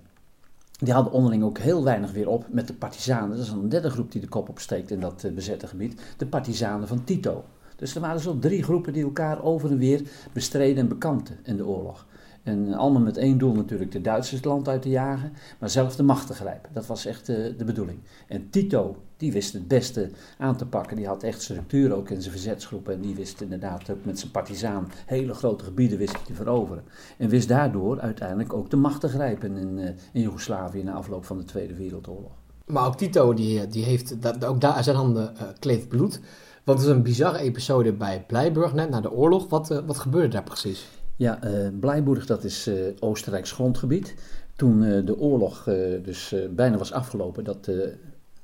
die 0.78 0.92
hadden 0.92 1.12
onderling 1.12 1.42
ook 1.42 1.58
heel 1.58 1.84
weinig 1.84 2.12
weer 2.12 2.28
op 2.28 2.46
met 2.50 2.66
de 2.66 2.74
partizanen. 2.74 3.36
Dat 3.36 3.46
is 3.46 3.52
een 3.52 3.68
derde 3.68 3.90
groep 3.90 4.12
die 4.12 4.20
de 4.20 4.28
kop 4.28 4.48
opsteekt 4.48 4.90
in 4.90 5.00
dat 5.00 5.22
uh, 5.24 5.32
bezette 5.32 5.66
gebied. 5.66 6.00
De 6.16 6.26
partizanen 6.26 6.88
van 6.88 7.04
Tito. 7.04 7.44
Dus 7.76 7.94
er 7.94 8.00
waren 8.00 8.20
zo 8.20 8.38
drie 8.38 8.62
groepen 8.62 8.92
die 8.92 9.04
elkaar 9.04 9.42
over 9.42 9.70
en 9.70 9.78
weer 9.78 10.02
bestreden 10.32 10.76
en 10.76 10.88
bekampten 10.88 11.38
in 11.42 11.56
de 11.56 11.66
oorlog. 11.66 12.06
En 12.48 12.74
allemaal 12.74 13.02
met 13.02 13.16
één 13.16 13.38
doel 13.38 13.54
natuurlijk 13.54 13.92
de 13.92 14.00
Duitsers 14.00 14.36
het 14.36 14.44
land 14.44 14.68
uit 14.68 14.82
te 14.82 14.88
jagen, 14.88 15.32
maar 15.58 15.70
zelf 15.70 15.96
de 15.96 16.02
macht 16.02 16.26
te 16.26 16.34
grijpen. 16.34 16.70
Dat 16.72 16.86
was 16.86 17.06
echt 17.06 17.28
uh, 17.28 17.36
de 17.58 17.64
bedoeling. 17.64 17.98
En 18.28 18.50
Tito, 18.50 18.96
die 19.16 19.32
wist 19.32 19.52
het 19.52 19.68
beste 19.68 20.10
aan 20.38 20.56
te 20.56 20.66
pakken. 20.66 20.96
Die 20.96 21.06
had 21.06 21.22
echt 21.22 21.42
structuur 21.42 21.94
ook 21.94 22.10
in 22.10 22.20
zijn 22.20 22.32
verzetsgroepen. 22.32 22.94
En 22.94 23.00
die 23.00 23.14
wist 23.14 23.40
inderdaad 23.40 23.90
ook 23.90 24.04
met 24.04 24.18
zijn 24.18 24.30
partizaan 24.30 24.90
hele 25.06 25.34
grote 25.34 25.64
gebieden 25.64 25.98
wist 25.98 26.24
te 26.26 26.34
veroveren. 26.34 26.84
En 27.16 27.28
wist 27.28 27.48
daardoor 27.48 28.00
uiteindelijk 28.00 28.52
ook 28.52 28.70
de 28.70 28.76
macht 28.76 29.00
te 29.00 29.08
grijpen 29.08 29.56
in, 29.56 29.78
uh, 29.78 29.88
in 30.12 30.22
Joegoslavië 30.22 30.82
na 30.82 30.92
afloop 30.92 31.24
van 31.24 31.38
de 31.38 31.44
Tweede 31.44 31.74
Wereldoorlog. 31.74 32.32
Maar 32.66 32.86
ook 32.86 32.96
Tito, 32.96 33.34
die, 33.34 33.66
die 33.66 33.84
heeft, 33.84 34.22
dat, 34.22 34.44
ook 34.44 34.60
daar 34.60 34.84
zijn 34.84 34.96
handen 34.96 35.32
uh, 35.34 35.42
kleeft 35.58 35.88
bloed. 35.88 36.20
Want 36.64 36.78
het 36.78 36.88
is 36.88 36.94
een 36.94 37.02
bizarre 37.02 37.38
episode 37.38 37.92
bij 37.92 38.24
Blijburg, 38.26 38.74
net 38.74 38.90
na 38.90 39.00
de 39.00 39.12
oorlog. 39.12 39.48
Wat, 39.48 39.82
wat 39.86 39.98
gebeurde 39.98 40.28
daar 40.28 40.42
precies? 40.42 40.86
Ja, 41.18 41.38
uh, 41.82 42.26
dat 42.26 42.44
is 42.44 42.68
uh, 42.68 42.74
Oostenrijks 42.98 43.52
grondgebied. 43.52 44.14
Toen 44.56 44.82
uh, 44.82 45.06
de 45.06 45.18
oorlog 45.18 45.64
dus 46.02 46.34
bijna 46.50 46.76
was 46.76 46.92
afgelopen, 46.92 47.44
dat 47.44 47.70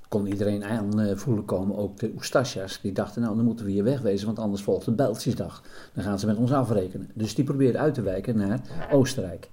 kon 0.08 0.26
iedereen 0.26 0.64
aanvoelen 0.64 1.44
komen, 1.44 1.76
ook 1.76 1.98
de 1.98 2.12
Oestasjas. 2.14 2.80
Die 2.80 2.92
dachten, 2.92 3.22
nou 3.22 3.36
dan 3.36 3.44
moeten 3.44 3.64
we 3.64 3.70
hier 3.70 3.84
wegwezen, 3.84 4.26
want 4.26 4.38
anders 4.38 4.62
volgt 4.62 4.84
de 4.84 4.92
Bijltjesdag. 4.92 5.62
Dan 5.94 6.04
gaan 6.04 6.18
ze 6.18 6.26
met 6.26 6.36
ons 6.36 6.52
afrekenen. 6.52 7.10
Dus 7.14 7.34
die 7.34 7.44
probeerden 7.44 7.80
uit 7.80 7.94
te 7.94 8.02
wijken 8.02 8.36
naar 8.36 8.88
Oostenrijk. 8.92 9.48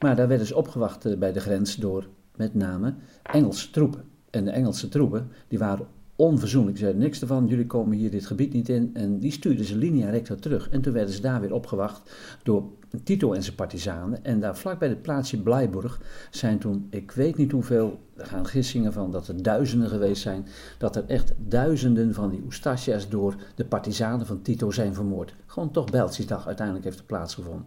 Maar 0.00 0.16
daar 0.16 0.28
werden 0.28 0.46
ze 0.46 0.56
opgewacht 0.56 1.18
bij 1.18 1.32
de 1.32 1.40
grens 1.40 1.76
door 1.76 2.08
met 2.36 2.54
name 2.54 2.94
Engelse 3.22 3.70
troepen. 3.70 4.04
En 4.30 4.44
de 4.44 4.50
Engelse 4.50 4.88
troepen, 4.88 5.30
die 5.48 5.58
waren 5.58 5.86
onverzoenlijk. 6.16 6.76
Ze 6.76 6.82
zeiden 6.82 7.02
niks 7.02 7.20
ervan, 7.20 7.46
jullie 7.46 7.66
komen 7.66 7.96
hier 7.96 8.10
dit 8.10 8.26
gebied 8.26 8.52
niet 8.52 8.68
in. 8.68 8.90
En 8.94 9.18
die 9.18 9.32
stuurden 9.32 9.64
ze 9.64 9.76
linea 9.76 10.10
recta 10.10 10.34
terug. 10.34 10.68
En 10.68 10.80
toen 10.80 10.92
werden 10.92 11.14
ze 11.14 11.20
daar 11.20 11.40
weer 11.40 11.54
opgewacht 11.54 12.10
door 12.42 12.64
Tito 13.02 13.32
en 13.32 13.42
zijn 13.42 13.56
partizanen. 13.56 14.24
En 14.24 14.40
daar 14.40 14.56
vlak 14.56 14.78
bij 14.78 14.88
het 14.88 15.02
plaatsje 15.02 15.42
Blijburg 15.42 16.00
zijn 16.30 16.58
toen, 16.58 16.86
ik 16.90 17.10
weet 17.10 17.36
niet 17.36 17.52
hoeveel, 17.52 17.98
er 18.16 18.26
gaan 18.26 18.46
gissingen 18.46 18.92
van 18.92 19.10
dat 19.10 19.28
er 19.28 19.42
duizenden 19.42 19.88
geweest 19.88 20.22
zijn. 20.22 20.46
Dat 20.78 20.96
er 20.96 21.04
echt 21.06 21.32
duizenden 21.38 22.14
van 22.14 22.30
die 22.30 22.42
Oestasia's 22.44 23.08
door 23.08 23.34
de 23.54 23.64
partizanen 23.64 24.26
van 24.26 24.42
Tito 24.42 24.70
zijn 24.70 24.94
vermoord. 24.94 25.34
Gewoon 25.46 25.70
toch 25.70 25.90
Bijltjesdag 25.90 26.46
uiteindelijk 26.46 26.86
heeft 26.86 26.98
er 26.98 27.04
plaatsgevonden. 27.04 27.66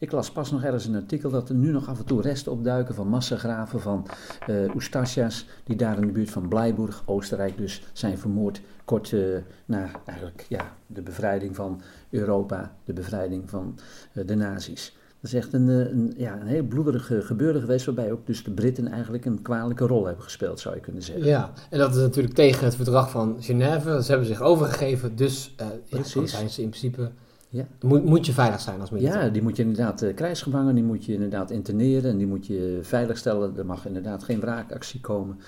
Ik 0.00 0.12
las 0.12 0.30
pas 0.30 0.50
nog 0.50 0.62
ergens 0.62 0.86
een 0.86 0.94
artikel 0.94 1.30
dat 1.30 1.48
er 1.48 1.54
nu 1.54 1.70
nog 1.70 1.88
af 1.88 1.98
en 1.98 2.04
toe 2.04 2.22
resten 2.22 2.52
opduiken 2.52 2.94
van 2.94 3.08
massagraven 3.08 3.80
van 3.80 4.06
uh. 4.48 5.28
Die 5.64 5.76
daar 5.76 5.98
in 5.98 6.06
de 6.06 6.12
buurt 6.12 6.30
van 6.30 6.48
Blijburg, 6.48 7.02
Oostenrijk 7.06 7.56
dus, 7.56 7.82
zijn 7.92 8.18
vermoord. 8.18 8.60
Kort 8.84 9.10
uh, 9.10 9.36
na 9.64 9.90
eigenlijk, 10.04 10.46
ja, 10.48 10.72
de 10.86 11.02
bevrijding 11.02 11.56
van 11.56 11.80
Europa, 12.10 12.74
de 12.84 12.92
bevrijding 12.92 13.50
van 13.50 13.78
uh, 14.12 14.26
de 14.26 14.34
nazi's. 14.34 14.96
Dat 15.20 15.30
is 15.30 15.36
echt 15.36 15.52
een, 15.52 15.68
een, 15.68 16.14
ja, 16.16 16.40
een 16.40 16.46
heel 16.46 16.62
bloederige 16.62 17.22
gebeuren 17.22 17.60
geweest, 17.60 17.86
waarbij 17.86 18.12
ook 18.12 18.26
dus 18.26 18.44
de 18.44 18.50
Britten 18.50 18.88
eigenlijk 18.88 19.24
een 19.24 19.42
kwalijke 19.42 19.86
rol 19.86 20.06
hebben 20.06 20.24
gespeeld, 20.24 20.60
zou 20.60 20.74
je 20.74 20.80
kunnen 20.80 21.02
zeggen. 21.02 21.26
Ja, 21.26 21.52
en 21.70 21.78
dat 21.78 21.94
is 21.94 22.02
natuurlijk 22.02 22.34
tegen 22.34 22.64
het 22.64 22.74
verdrag 22.74 23.10
van 23.10 23.36
Genève. 23.40 24.02
Ze 24.02 24.10
hebben 24.10 24.26
zich 24.26 24.42
overgegeven, 24.42 25.16
dus 25.16 25.54
uh, 25.60 25.66
ja, 25.84 26.26
zijn 26.26 26.50
ze 26.50 26.62
in 26.62 26.68
principe 26.68 27.10
ja. 27.50 27.66
Moet, 27.80 28.04
moet 28.04 28.26
je 28.26 28.32
veilig 28.32 28.60
zijn 28.60 28.80
als 28.80 28.90
militair? 28.90 29.24
Ja, 29.24 29.30
die 29.30 29.42
moet 29.42 29.56
je 29.56 29.62
inderdaad 29.62 30.02
uh, 30.02 30.14
krijgsgevangen, 30.14 30.74
die 30.74 30.84
moet 30.84 31.04
je 31.04 31.12
inderdaad 31.12 31.50
interneren 31.50 32.10
en 32.10 32.16
die 32.16 32.26
moet 32.26 32.46
je 32.46 32.78
veiligstellen. 32.82 33.56
Er 33.56 33.66
mag 33.66 33.86
inderdaad 33.86 34.22
geen 34.22 34.40
wraakactie 34.40 35.00
komen, 35.00 35.38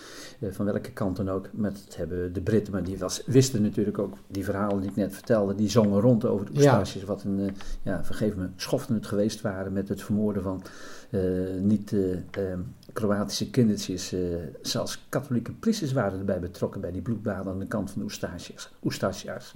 uh, 0.40 0.52
van 0.52 0.64
welke 0.64 0.92
kant 0.92 1.16
dan 1.16 1.30
ook. 1.30 1.48
Maar 1.52 1.72
dat 1.72 1.96
hebben 1.96 2.32
de 2.32 2.40
Britten, 2.40 2.72
maar 2.72 2.82
die 2.82 2.98
was, 2.98 3.22
wisten 3.26 3.62
natuurlijk 3.62 3.98
ook 3.98 4.16
die 4.26 4.44
verhalen 4.44 4.80
die 4.80 4.90
ik 4.90 4.96
net 4.96 5.14
vertelde, 5.14 5.54
die 5.54 5.70
zongen 5.70 6.00
rond 6.00 6.24
over 6.24 6.46
de. 6.46 6.60
Ja. 6.60 6.82
Wat 7.06 7.22
een, 7.22 7.38
uh, 7.38 7.50
ja, 7.82 8.04
vergeef 8.04 8.36
me, 8.36 8.48
schoftend 8.56 8.98
het 8.98 9.06
geweest 9.06 9.40
waren 9.40 9.72
met 9.72 9.88
het 9.88 10.02
vermoorden 10.02 10.42
van 10.42 10.62
niet 11.60 11.94
ehm, 12.30 12.60
Kroatische 12.92 13.50
kindertjes. 13.50 14.14
zelfs 14.62 15.06
katholieke 15.08 15.52
priesters 15.52 15.92
waren 15.92 16.18
erbij 16.18 16.40
betrokken 16.40 16.80
bij 16.80 16.90
die 16.90 17.02
bloedbaden 17.02 17.52
aan 17.52 17.58
de 17.58 17.66
kant 17.66 17.90
van 17.90 18.00
de 18.00 18.04
Oestasia's. 18.84 19.52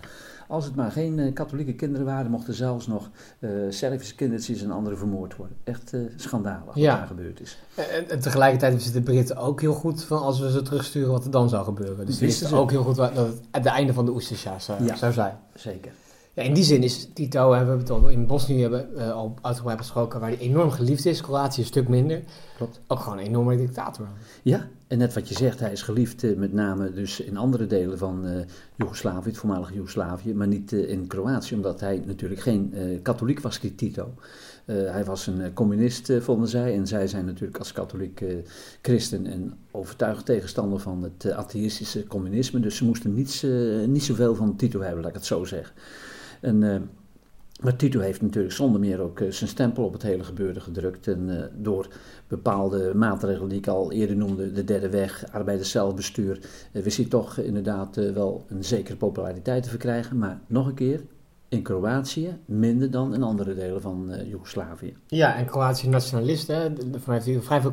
Als 0.48 0.64
het 0.64 0.74
maar 0.74 0.90
geen 0.90 1.32
katholieke 1.32 1.74
kinderen 1.74 2.06
waren, 2.06 2.30
mochten 2.30 2.54
zelfs 2.54 2.86
nog 2.86 3.10
Servische 3.68 4.14
kindertjes 4.14 4.62
en 4.62 4.70
anderen 4.70 4.98
vermoord 4.98 5.36
worden. 5.36 5.56
Echt 5.64 5.92
schandalig 6.16 6.64
wat 6.64 6.74
daar 6.74 7.06
gebeurd 7.06 7.40
is. 7.40 7.58
En, 7.74 8.08
en, 8.08 8.20
tegelijkertijd 8.20 8.74
wisten 8.74 8.92
de 8.92 9.02
Britten 9.02 9.36
ook 9.36 9.60
heel 9.60 9.74
goed 9.74 10.04
van 10.04 10.18
als 10.18 10.40
we 10.40 10.50
ze 10.50 10.62
terugsturen 10.62 11.10
wat 11.10 11.24
er 11.24 11.30
dan 11.30 11.48
zou 11.48 11.64
gebeuren. 11.64 12.06
Dus 12.06 12.18
die 12.18 12.26
wisten 12.26 12.52
ook 12.52 12.70
heel 12.70 12.82
goed 12.82 12.96
dat 12.96 13.16
het 13.16 13.40
het 13.50 13.66
einde 13.66 13.92
van 13.92 14.04
de 14.04 14.12
zou, 14.58 14.84
ja, 14.84 14.96
zou 14.96 15.12
zijn. 15.12 15.36
Zeker. 15.54 15.92
Ja, 16.34 16.42
in 16.42 16.54
die 16.54 16.64
zin 16.64 16.82
is 16.82 17.08
Tito, 17.12 17.50
we 17.50 17.56
hebben 17.56 17.78
het 17.78 17.90
al 17.90 18.08
in 18.08 18.26
Bosnië 18.26 18.60
hebben, 18.60 18.88
uh, 18.96 19.12
al 19.12 19.34
uitgebreid 19.42 19.78
besproken, 19.78 20.20
waar 20.20 20.28
hij 20.28 20.38
enorm 20.38 20.70
geliefd 20.70 21.06
is. 21.06 21.20
Kroatië 21.20 21.60
een 21.60 21.66
stuk 21.66 21.88
minder. 21.88 22.22
Klopt. 22.56 22.80
Ook 22.86 22.98
gewoon 22.98 23.18
een 23.18 23.24
enorme 23.24 23.56
dictator. 23.56 24.08
Ja, 24.42 24.68
en 24.86 24.98
net 24.98 25.14
wat 25.14 25.28
je 25.28 25.34
zegt, 25.34 25.60
hij 25.60 25.72
is 25.72 25.82
geliefd 25.82 26.22
uh, 26.22 26.36
met 26.36 26.52
name 26.52 26.92
dus 26.92 27.20
in 27.20 27.36
andere 27.36 27.66
delen 27.66 27.98
van 27.98 28.26
uh, 28.26 28.32
Joegoslavië, 28.76 29.28
het 29.28 29.38
voormalige 29.38 29.74
Joegoslavië, 29.74 30.34
maar 30.34 30.46
niet 30.46 30.72
in 30.72 31.06
Kroatië, 31.06 31.54
omdat 31.54 31.80
hij 31.80 32.02
natuurlijk 32.06 32.40
geen 32.40 32.74
katholiek 33.02 33.40
was, 33.40 33.60
Tito. 33.76 34.14
hij 34.64 35.04
was 35.04 35.26
een 35.26 35.52
communist, 35.52 36.12
vonden 36.20 36.48
zij, 36.48 36.74
en 36.74 36.86
zij 36.86 37.06
zijn 37.06 37.24
natuurlijk 37.24 37.58
als 37.58 37.72
katholiek 37.72 38.24
christen 38.82 39.26
en 39.26 39.58
overtuigd 39.70 40.26
tegenstander 40.26 40.78
van 40.78 41.02
het 41.02 41.32
atheïstische 41.32 42.06
communisme, 42.06 42.60
dus 42.60 42.76
ze 42.76 42.84
moesten 42.84 43.14
niets, 43.14 43.46
niet 43.86 44.02
zoveel 44.02 44.34
van 44.34 44.56
Tito 44.56 44.80
hebben, 44.80 45.00
laat 45.00 45.10
ik 45.10 45.16
het 45.16 45.26
zo 45.26 45.44
zeggen. 45.44 45.74
En, 46.44 46.62
uh, 46.62 46.76
maar 47.62 47.76
Tito 47.76 48.00
heeft 48.00 48.22
natuurlijk 48.22 48.54
zonder 48.54 48.80
meer 48.80 49.00
ook 49.00 49.20
uh, 49.20 49.30
zijn 49.30 49.50
stempel 49.50 49.84
op 49.84 49.92
het 49.92 50.02
hele 50.02 50.24
gebeurde 50.24 50.60
gedrukt. 50.60 51.06
En 51.06 51.28
uh, 51.28 51.42
door 51.56 51.88
bepaalde 52.28 52.94
maatregelen 52.94 53.48
die 53.48 53.58
ik 53.58 53.66
al 53.66 53.92
eerder 53.92 54.16
noemde, 54.16 54.52
de 54.52 54.64
derde 54.64 54.88
weg, 54.88 55.24
arbeiders 55.32 55.70
zelfbestuur, 55.70 56.40
wist 56.72 56.96
hij 56.96 57.06
toch 57.06 57.38
inderdaad 57.38 57.96
wel 57.96 58.44
een 58.48 58.64
zekere 58.64 58.96
populariteit 58.96 59.62
te 59.62 59.68
verkrijgen. 59.68 60.18
Maar 60.18 60.40
nog 60.46 60.66
een 60.66 60.74
keer, 60.74 61.00
in 61.54 61.62
Kroatië 61.62 62.36
minder 62.44 62.90
dan 62.90 63.14
in 63.14 63.22
andere 63.22 63.54
delen 63.54 63.80
van 63.80 64.06
uh, 64.10 64.28
Joegoslavië. 64.28 64.96
Ja, 65.06 65.36
en 65.36 65.46
Kroatië 65.46 65.88
nationalisten, 65.88 66.76
vanuit 66.98 67.30
vrij 67.40 67.60
veel 67.60 67.70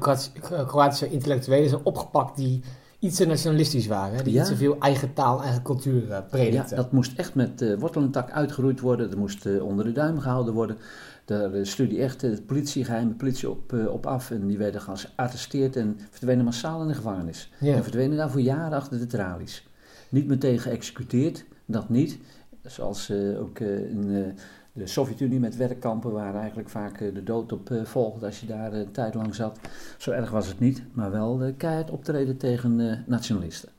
Kroatische 0.65 1.09
intellectuelen 1.09 1.69
zijn 1.69 1.85
opgepakt 1.85 2.37
die 2.37 2.61
iets 3.01 3.17
te 3.17 3.25
nationalistisch 3.25 3.88
waren. 3.88 4.17
Hè? 4.17 4.24
Die 4.24 4.39
iets 4.39 4.50
te 4.50 4.55
veel 4.55 4.79
eigen 4.79 5.13
taal, 5.13 5.41
eigen 5.41 5.62
cultuur 5.62 6.08
uh, 6.08 6.17
predikten. 6.29 6.70
Ja, 6.70 6.75
dat 6.75 6.91
moest 6.91 7.17
echt 7.17 7.36
met 7.36 7.62
uh, 7.62 7.77
wortel 7.77 8.01
en 8.01 8.12
tak 8.12 8.31
uitgeroeid 8.31 8.79
worden. 8.79 9.10
Dat 9.10 9.20
moest 9.20 9.46
uh, 9.46 9.63
onder 9.63 9.86
de 9.86 9.91
duim 9.91 10.20
gehouden 10.20 10.53
worden. 10.53 10.77
Daar 11.25 11.65
studie 11.65 12.01
echt 12.01 12.20
de 12.20 12.41
politie, 12.46 12.86
geheime 12.86 13.12
politie 13.12 13.50
op, 13.50 13.74
op 13.89 14.05
af. 14.05 14.31
En 14.31 14.48
die 14.48 14.58
werden 14.58 14.81
gearresteerd 14.81 15.75
en 15.75 16.00
verdwenen 16.10 16.46
massaal 16.46 16.81
in 16.81 16.88
de 16.88 16.93
gevangenis. 16.93 17.51
Ja. 17.60 17.75
En 17.75 17.84
verdwenen 17.84 18.17
daar 18.17 18.31
voor 18.31 18.41
jaren 18.41 18.77
achter 18.77 19.00
de 19.00 19.08
tralies. 19.08 19.67
Niet 20.10 20.27
meteen 20.27 20.60
geëxecuteerd, 20.60 21.46
dat 21.65 21.89
niet. 21.89 22.17
Zoals 22.63 23.12
ook 23.39 23.60
in 23.60 24.34
de 24.73 24.87
Sovjet-Unie 24.87 25.39
met 25.39 25.55
werkkampen 25.55 26.11
waar 26.11 26.35
eigenlijk 26.35 26.69
vaak 26.69 26.99
eh, 26.99 27.13
de 27.13 27.23
dood 27.23 27.51
op 27.51 27.71
eh, 27.71 27.83
volgde 27.83 28.25
als 28.25 28.39
je 28.39 28.45
daar 28.45 28.73
een 28.73 28.91
tijd 28.91 29.13
lang 29.13 29.35
zat. 29.35 29.59
Zo 29.97 30.11
erg 30.11 30.29
was 30.29 30.47
het 30.47 30.59
niet, 30.59 30.83
maar 30.91 31.11
wel 31.11 31.53
keihard 31.57 31.89
optreden 31.89 32.37
tegen 32.37 33.03
nationalisten. 33.07 33.69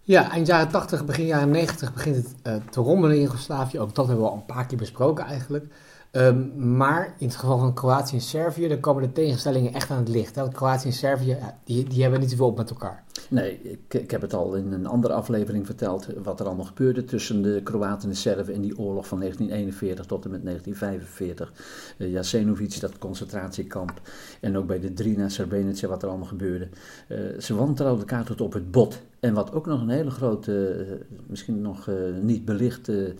Ja, 0.00 0.30
eind 0.30 0.46
jaren 0.46 0.68
80, 0.68 1.04
begin 1.04 1.26
jaren 1.26 1.50
90 1.50 1.92
begint 1.92 2.16
het 2.16 2.72
te 2.72 2.80
rommelen 2.80 3.16
in 3.16 3.22
Joegoslavië. 3.22 3.80
Ook 3.80 3.94
dat 3.94 4.06
hebben 4.06 4.24
we 4.24 4.30
al 4.30 4.36
een 4.36 4.46
paar 4.46 4.66
keer 4.66 4.78
besproken 4.78 5.24
eigenlijk. 5.24 5.64
Um, 6.12 6.52
maar 6.76 7.14
in 7.18 7.26
het 7.26 7.36
geval 7.36 7.58
van 7.58 7.74
Kroatië 7.74 8.16
en 8.16 8.22
Servië, 8.22 8.68
dan 8.68 8.80
komen 8.80 9.02
de 9.02 9.12
tegenstellingen 9.12 9.72
echt 9.72 9.90
aan 9.90 9.98
het 9.98 10.08
licht. 10.08 10.34
Hè? 10.34 10.48
Kroatië 10.48 10.86
en 10.86 10.94
Servië, 10.94 11.38
die, 11.64 11.84
die 11.84 12.02
hebben 12.02 12.20
niet 12.20 12.30
zoveel 12.30 12.46
op 12.46 12.56
met 12.56 12.70
elkaar. 12.70 13.04
Nee, 13.28 13.60
ik, 13.62 13.94
ik, 13.94 14.10
heb 14.10 14.20
het 14.20 14.34
al 14.34 14.54
in 14.54 14.72
een 14.72 14.86
andere 14.86 15.14
aflevering 15.14 15.66
verteld 15.66 16.06
wat 16.22 16.40
er 16.40 16.46
allemaal 16.46 16.64
gebeurde 16.64 17.04
tussen 17.04 17.42
de 17.42 17.60
Kroaten 17.62 18.02
en 18.02 18.08
de 18.08 18.14
Serven 18.14 18.54
in 18.54 18.60
die 18.60 18.78
oorlog 18.78 19.06
van 19.06 19.18
1941 19.18 20.06
tot 20.06 20.24
en 20.24 20.30
met 20.30 20.44
1945. 20.44 21.52
Uh, 21.98 22.12
Jasenovic, 22.12 22.80
dat 22.80 22.98
concentratiekamp. 22.98 24.00
En 24.40 24.56
ook 24.56 24.66
bij 24.66 24.80
de 24.80 24.92
Drina, 24.92 25.28
Srebrenica, 25.28 25.88
wat 25.88 26.02
er 26.02 26.08
allemaal 26.08 26.26
gebeurde. 26.26 26.68
Uh, 27.08 27.18
ze 27.38 27.54
wantrouwden 27.54 28.00
elkaar 28.00 28.24
tot 28.24 28.40
op 28.40 28.52
het 28.52 28.70
bot. 28.70 29.00
En 29.20 29.34
wat 29.34 29.52
ook 29.52 29.66
nog 29.66 29.80
een 29.80 29.88
hele 29.88 30.10
grote, 30.10 30.84
misschien 31.26 31.60
nog 31.60 31.90
niet 32.22 32.44
belichte 32.44 33.14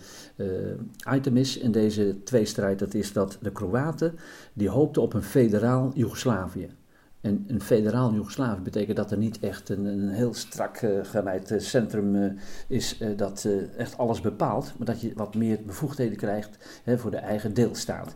item 1.14 1.36
is 1.36 1.58
in 1.58 1.72
deze 1.72 2.16
tweestrijd, 2.24 2.78
dat 2.78 2.94
is 2.94 3.12
dat 3.12 3.38
de 3.40 3.52
Kroaten 3.52 4.18
die 4.52 4.68
hoopten 4.68 5.02
op 5.02 5.14
een 5.14 5.22
federaal 5.22 5.90
Joegoslavië. 5.94 6.68
En 7.20 7.44
een 7.46 7.60
federaal 7.60 8.12
Joegoslavië 8.14 8.60
betekent 8.60 8.96
dat 8.96 9.10
er 9.10 9.18
niet 9.18 9.38
echt 9.40 9.68
een, 9.68 9.84
een 9.84 10.08
heel 10.08 10.34
strak 10.34 10.80
uh, 10.80 10.90
geleid 11.02 11.54
centrum 11.58 12.14
uh, 12.14 12.32
is 12.66 13.00
uh, 13.00 13.08
dat 13.16 13.48
echt 13.76 13.98
alles 13.98 14.20
bepaalt, 14.20 14.72
maar 14.76 14.86
dat 14.86 15.00
je 15.00 15.12
wat 15.14 15.34
meer 15.34 15.58
bevoegdheden 15.66 16.16
krijgt 16.16 16.80
hè, 16.84 16.98
voor 16.98 17.10
de 17.10 17.16
eigen 17.16 17.54
deelstaat. 17.54 18.14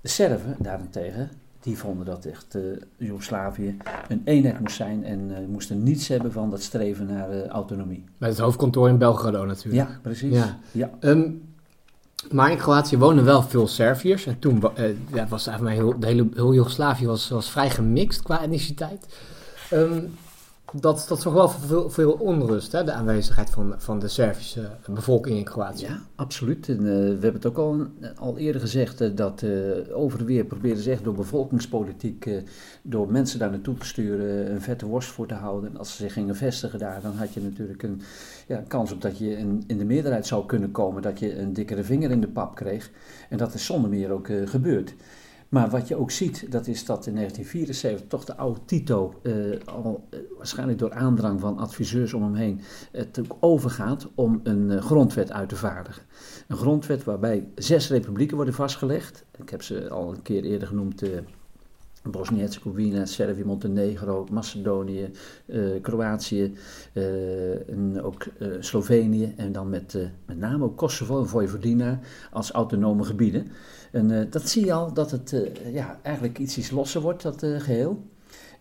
De 0.00 0.08
Serven 0.08 0.56
daarentegen, 0.58 1.30
die 1.60 1.78
vonden 1.78 2.06
dat 2.06 2.24
echt 2.24 2.58
Joegoslavië 2.96 3.76
een 4.08 4.22
eenheid 4.24 4.60
moest 4.60 4.76
zijn 4.76 5.04
en 5.04 5.50
moesten 5.50 5.82
niets 5.82 6.08
hebben 6.08 6.32
van 6.32 6.50
dat 6.50 6.62
streven 6.62 7.06
naar 7.06 7.46
autonomie. 7.46 8.04
Met 8.18 8.30
het 8.30 8.38
hoofdkantoor 8.38 8.88
in 8.88 8.98
Belgrado 8.98 9.44
natuurlijk. 9.44 9.88
Ja, 9.88 9.98
precies. 10.02 10.34
Ja. 10.34 10.58
ja. 10.72 10.90
Um, 11.00 11.42
maar 12.30 12.50
in 12.50 12.56
Kroatië 12.56 12.98
wonen 12.98 13.24
wel 13.24 13.42
veel 13.42 13.68
Serviërs. 13.68 14.26
En 14.26 14.38
toen 14.38 14.62
ja, 15.12 15.26
was 15.28 15.46
eigenlijk 15.46 15.78
heel, 15.78 15.98
de 15.98 16.06
hele 16.06 16.28
heel 16.34 16.54
Joegoslavië 16.54 17.06
was, 17.06 17.28
was 17.28 17.50
vrij 17.50 17.70
gemixt 17.70 18.22
qua 18.22 18.42
etniciteit. 18.42 19.06
Um, 19.72 20.14
dat, 20.72 21.04
dat 21.08 21.20
zorgt 21.20 21.38
wel 21.38 21.48
voor 21.48 21.90
veel, 21.92 22.12
onrust, 22.12 22.72
hè, 22.72 22.84
de 22.84 22.92
aanwezigheid 22.92 23.50
van, 23.50 23.74
van 23.78 23.98
de 23.98 24.08
Servische 24.08 24.70
bevolking 24.90 25.36
in 25.36 25.44
Kroatië. 25.44 25.84
Ja, 25.84 26.02
absoluut. 26.14 26.68
En, 26.68 26.76
uh, 26.76 26.84
we 26.84 26.90
hebben 27.10 27.32
het 27.32 27.46
ook 27.46 27.56
al, 27.56 27.86
al 28.16 28.38
eerder 28.38 28.60
gezegd 28.60 29.02
uh, 29.02 29.10
dat 29.14 29.42
uh, 29.42 29.96
over 29.96 30.24
weer 30.24 30.44
proberen 30.44 30.82
ze 30.82 30.90
echt 30.90 31.04
door 31.04 31.14
bevolkingspolitiek, 31.14 32.30
door 32.82 33.10
mensen 33.12 33.38
daar 33.38 33.50
naartoe 33.50 33.76
te 33.76 33.86
sturen, 33.86 34.50
een 34.50 34.60
vette 34.60 34.86
worst 34.86 35.08
voor 35.08 35.26
te 35.26 35.34
houden. 35.34 35.70
En 35.70 35.76
als 35.76 35.90
ze 35.90 36.02
zich 36.02 36.12
gingen 36.12 36.36
vestigen 36.36 36.78
daar, 36.78 37.00
dan 37.02 37.12
had 37.12 37.34
je 37.34 37.40
natuurlijk 37.40 37.82
een 37.82 38.00
ja, 38.46 38.62
kans 38.68 38.92
op 38.92 39.02
dat 39.02 39.18
je 39.18 39.36
in, 39.36 39.64
in 39.66 39.78
de 39.78 39.84
meerderheid 39.84 40.26
zou 40.26 40.46
kunnen 40.46 40.70
komen, 40.70 41.02
dat 41.02 41.18
je 41.18 41.38
een 41.38 41.52
dikkere 41.52 41.84
vinger 41.84 42.10
in 42.10 42.20
de 42.20 42.28
pap 42.28 42.54
kreeg. 42.54 42.90
En 43.28 43.38
dat 43.38 43.54
is 43.54 43.64
zonder 43.64 43.90
meer 43.90 44.10
ook 44.10 44.28
gebeurd. 44.44 44.94
Maar 45.48 45.70
wat 45.70 45.88
je 45.88 45.96
ook 45.96 46.10
ziet, 46.10 46.52
dat 46.52 46.66
is 46.66 46.84
dat 46.84 47.06
in 47.06 47.14
1974 47.14 48.08
toch 48.08 48.24
de 48.24 48.36
oude 48.36 48.60
Tito 48.64 49.14
eh, 49.22 49.32
al 49.64 50.06
eh, 50.10 50.18
waarschijnlijk 50.46 50.78
door 50.78 50.92
aandrang 50.92 51.40
van 51.40 51.58
adviseurs 51.58 52.12
om 52.12 52.22
hem 52.22 52.34
heen 52.34 52.60
het 52.92 53.20
ook 53.20 53.36
overgaat 53.40 54.08
om 54.14 54.40
een 54.42 54.70
eh, 54.70 54.82
grondwet 54.82 55.32
uit 55.32 55.48
te 55.48 55.56
vaardigen. 55.56 56.02
Een 56.48 56.56
grondwet 56.56 57.04
waarbij 57.04 57.48
zes 57.54 57.88
republieken 57.88 58.36
worden 58.36 58.54
vastgelegd. 58.54 59.24
Ik 59.38 59.50
heb 59.50 59.62
ze 59.62 59.90
al 59.90 60.12
een 60.14 60.22
keer 60.22 60.44
eerder 60.44 60.68
genoemd. 60.68 61.02
eh, 61.02 61.10
Bosnië-Herzegovina, 62.10 63.06
Servië, 63.06 63.44
Montenegro, 63.44 64.26
Macedonië, 64.30 65.10
eh, 65.46 65.60
Kroatië 65.82 66.54
en 67.66 68.02
ook 68.02 68.26
Slovenië 68.60 69.34
en 69.36 69.52
dan 69.52 69.68
met, 69.68 69.98
met 70.26 70.38
name 70.38 70.64
ook 70.64 70.76
Kosovo 70.76 71.20
en 71.20 71.28
Vojvodina 71.28 72.00
als 72.30 72.50
autonome 72.50 73.04
gebieden. 73.04 73.46
En 73.92 74.30
dat 74.30 74.48
zie 74.48 74.64
je 74.64 74.72
al 74.72 74.92
dat 74.92 75.10
het 75.10 75.50
ja, 75.72 75.98
eigenlijk 76.02 76.38
iets, 76.38 76.58
iets 76.58 76.70
losser 76.70 77.00
wordt, 77.00 77.22
dat 77.22 77.42
eh, 77.42 77.60
geheel. 77.60 78.04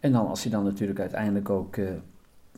En 0.06 0.12
dan 0.12 0.28
als 0.28 0.42
hij 0.44 0.52
dan 0.52 0.64
natuurlijk 0.64 1.00
uiteindelijk 1.00 1.50
ook 1.50 1.78
eh, 1.78 1.88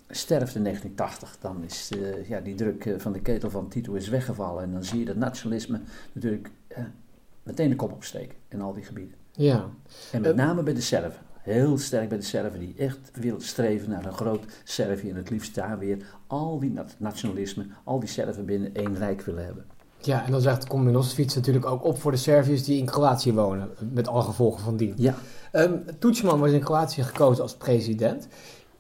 sterft 0.10 0.56
in 0.56 0.64
1980, 0.64 1.38
dan 1.42 1.64
is 1.64 1.92
eh, 1.92 2.30
ja, 2.30 2.40
die 2.40 2.56
druk 2.56 2.86
eh, 2.86 2.94
van 2.98 3.12
de 3.12 3.22
ketel 3.22 3.50
van 3.50 3.68
Tito 3.68 3.94
is 3.94 4.08
weggevallen. 4.10 4.64
En 4.64 4.72
dan 4.72 4.84
zie 4.84 5.00
je 5.00 5.06
dat 5.06 5.16
nationalisme 5.16 5.82
natuurlijk 6.12 6.50
meteen 7.44 7.70
de 7.70 7.76
kop 7.76 7.92
opsteken 7.92 8.38
in 8.48 8.62
al 8.62 8.74
die 8.74 8.84
gebieden. 8.84 9.16
Ja. 9.32 9.70
En 10.12 10.22
met 10.22 10.36
name 10.36 10.64
bij 10.64 10.74
de 10.74 10.82
Serven. 10.82 11.22
Heel 11.42 11.78
sterk 11.78 12.10
bij 12.10 12.18
de 12.18 12.24
Serven 12.24 12.60
die 12.60 12.74
echt 12.78 13.12
willen 13.14 13.42
streven 13.42 13.90
naar 13.90 14.06
een 14.06 14.14
groot 14.14 14.46
Servië. 14.64 15.10
En 15.10 15.16
het 15.16 15.30
liefst 15.30 15.56
daar 15.56 15.80
weer 15.80 15.98
al 16.28 16.60
die 16.60 16.72
nat- 16.72 16.96
nationalisme, 16.98 17.66
al 17.84 18.00
die 18.00 18.10
Serven 18.10 18.46
binnen 18.46 18.76
één 18.76 18.98
rijk 18.98 19.22
willen 19.22 19.46
hebben. 19.46 19.66
Ja, 20.02 20.26
en 20.26 20.32
dan 20.32 20.42
zegt 20.42 20.74
Milosevic 20.74 21.36
natuurlijk 21.36 21.66
ook 21.66 21.84
op 21.84 22.02
voor 22.02 22.12
de 22.12 22.18
Serviërs 22.18 22.64
die 22.64 22.78
in 22.78 22.86
Kroatië 22.86 23.34
wonen, 23.34 23.70
met 23.92 24.08
alle 24.08 24.22
gevolgen 24.22 24.64
van 24.64 24.78
dien. 24.78 24.94
Ja, 24.98 25.16
Tudjman 26.00 26.40
was 26.40 26.52
in 26.52 26.60
Kroatië 26.60 27.04
gekozen 27.04 27.44
als 27.44 27.56
president. 27.56 28.28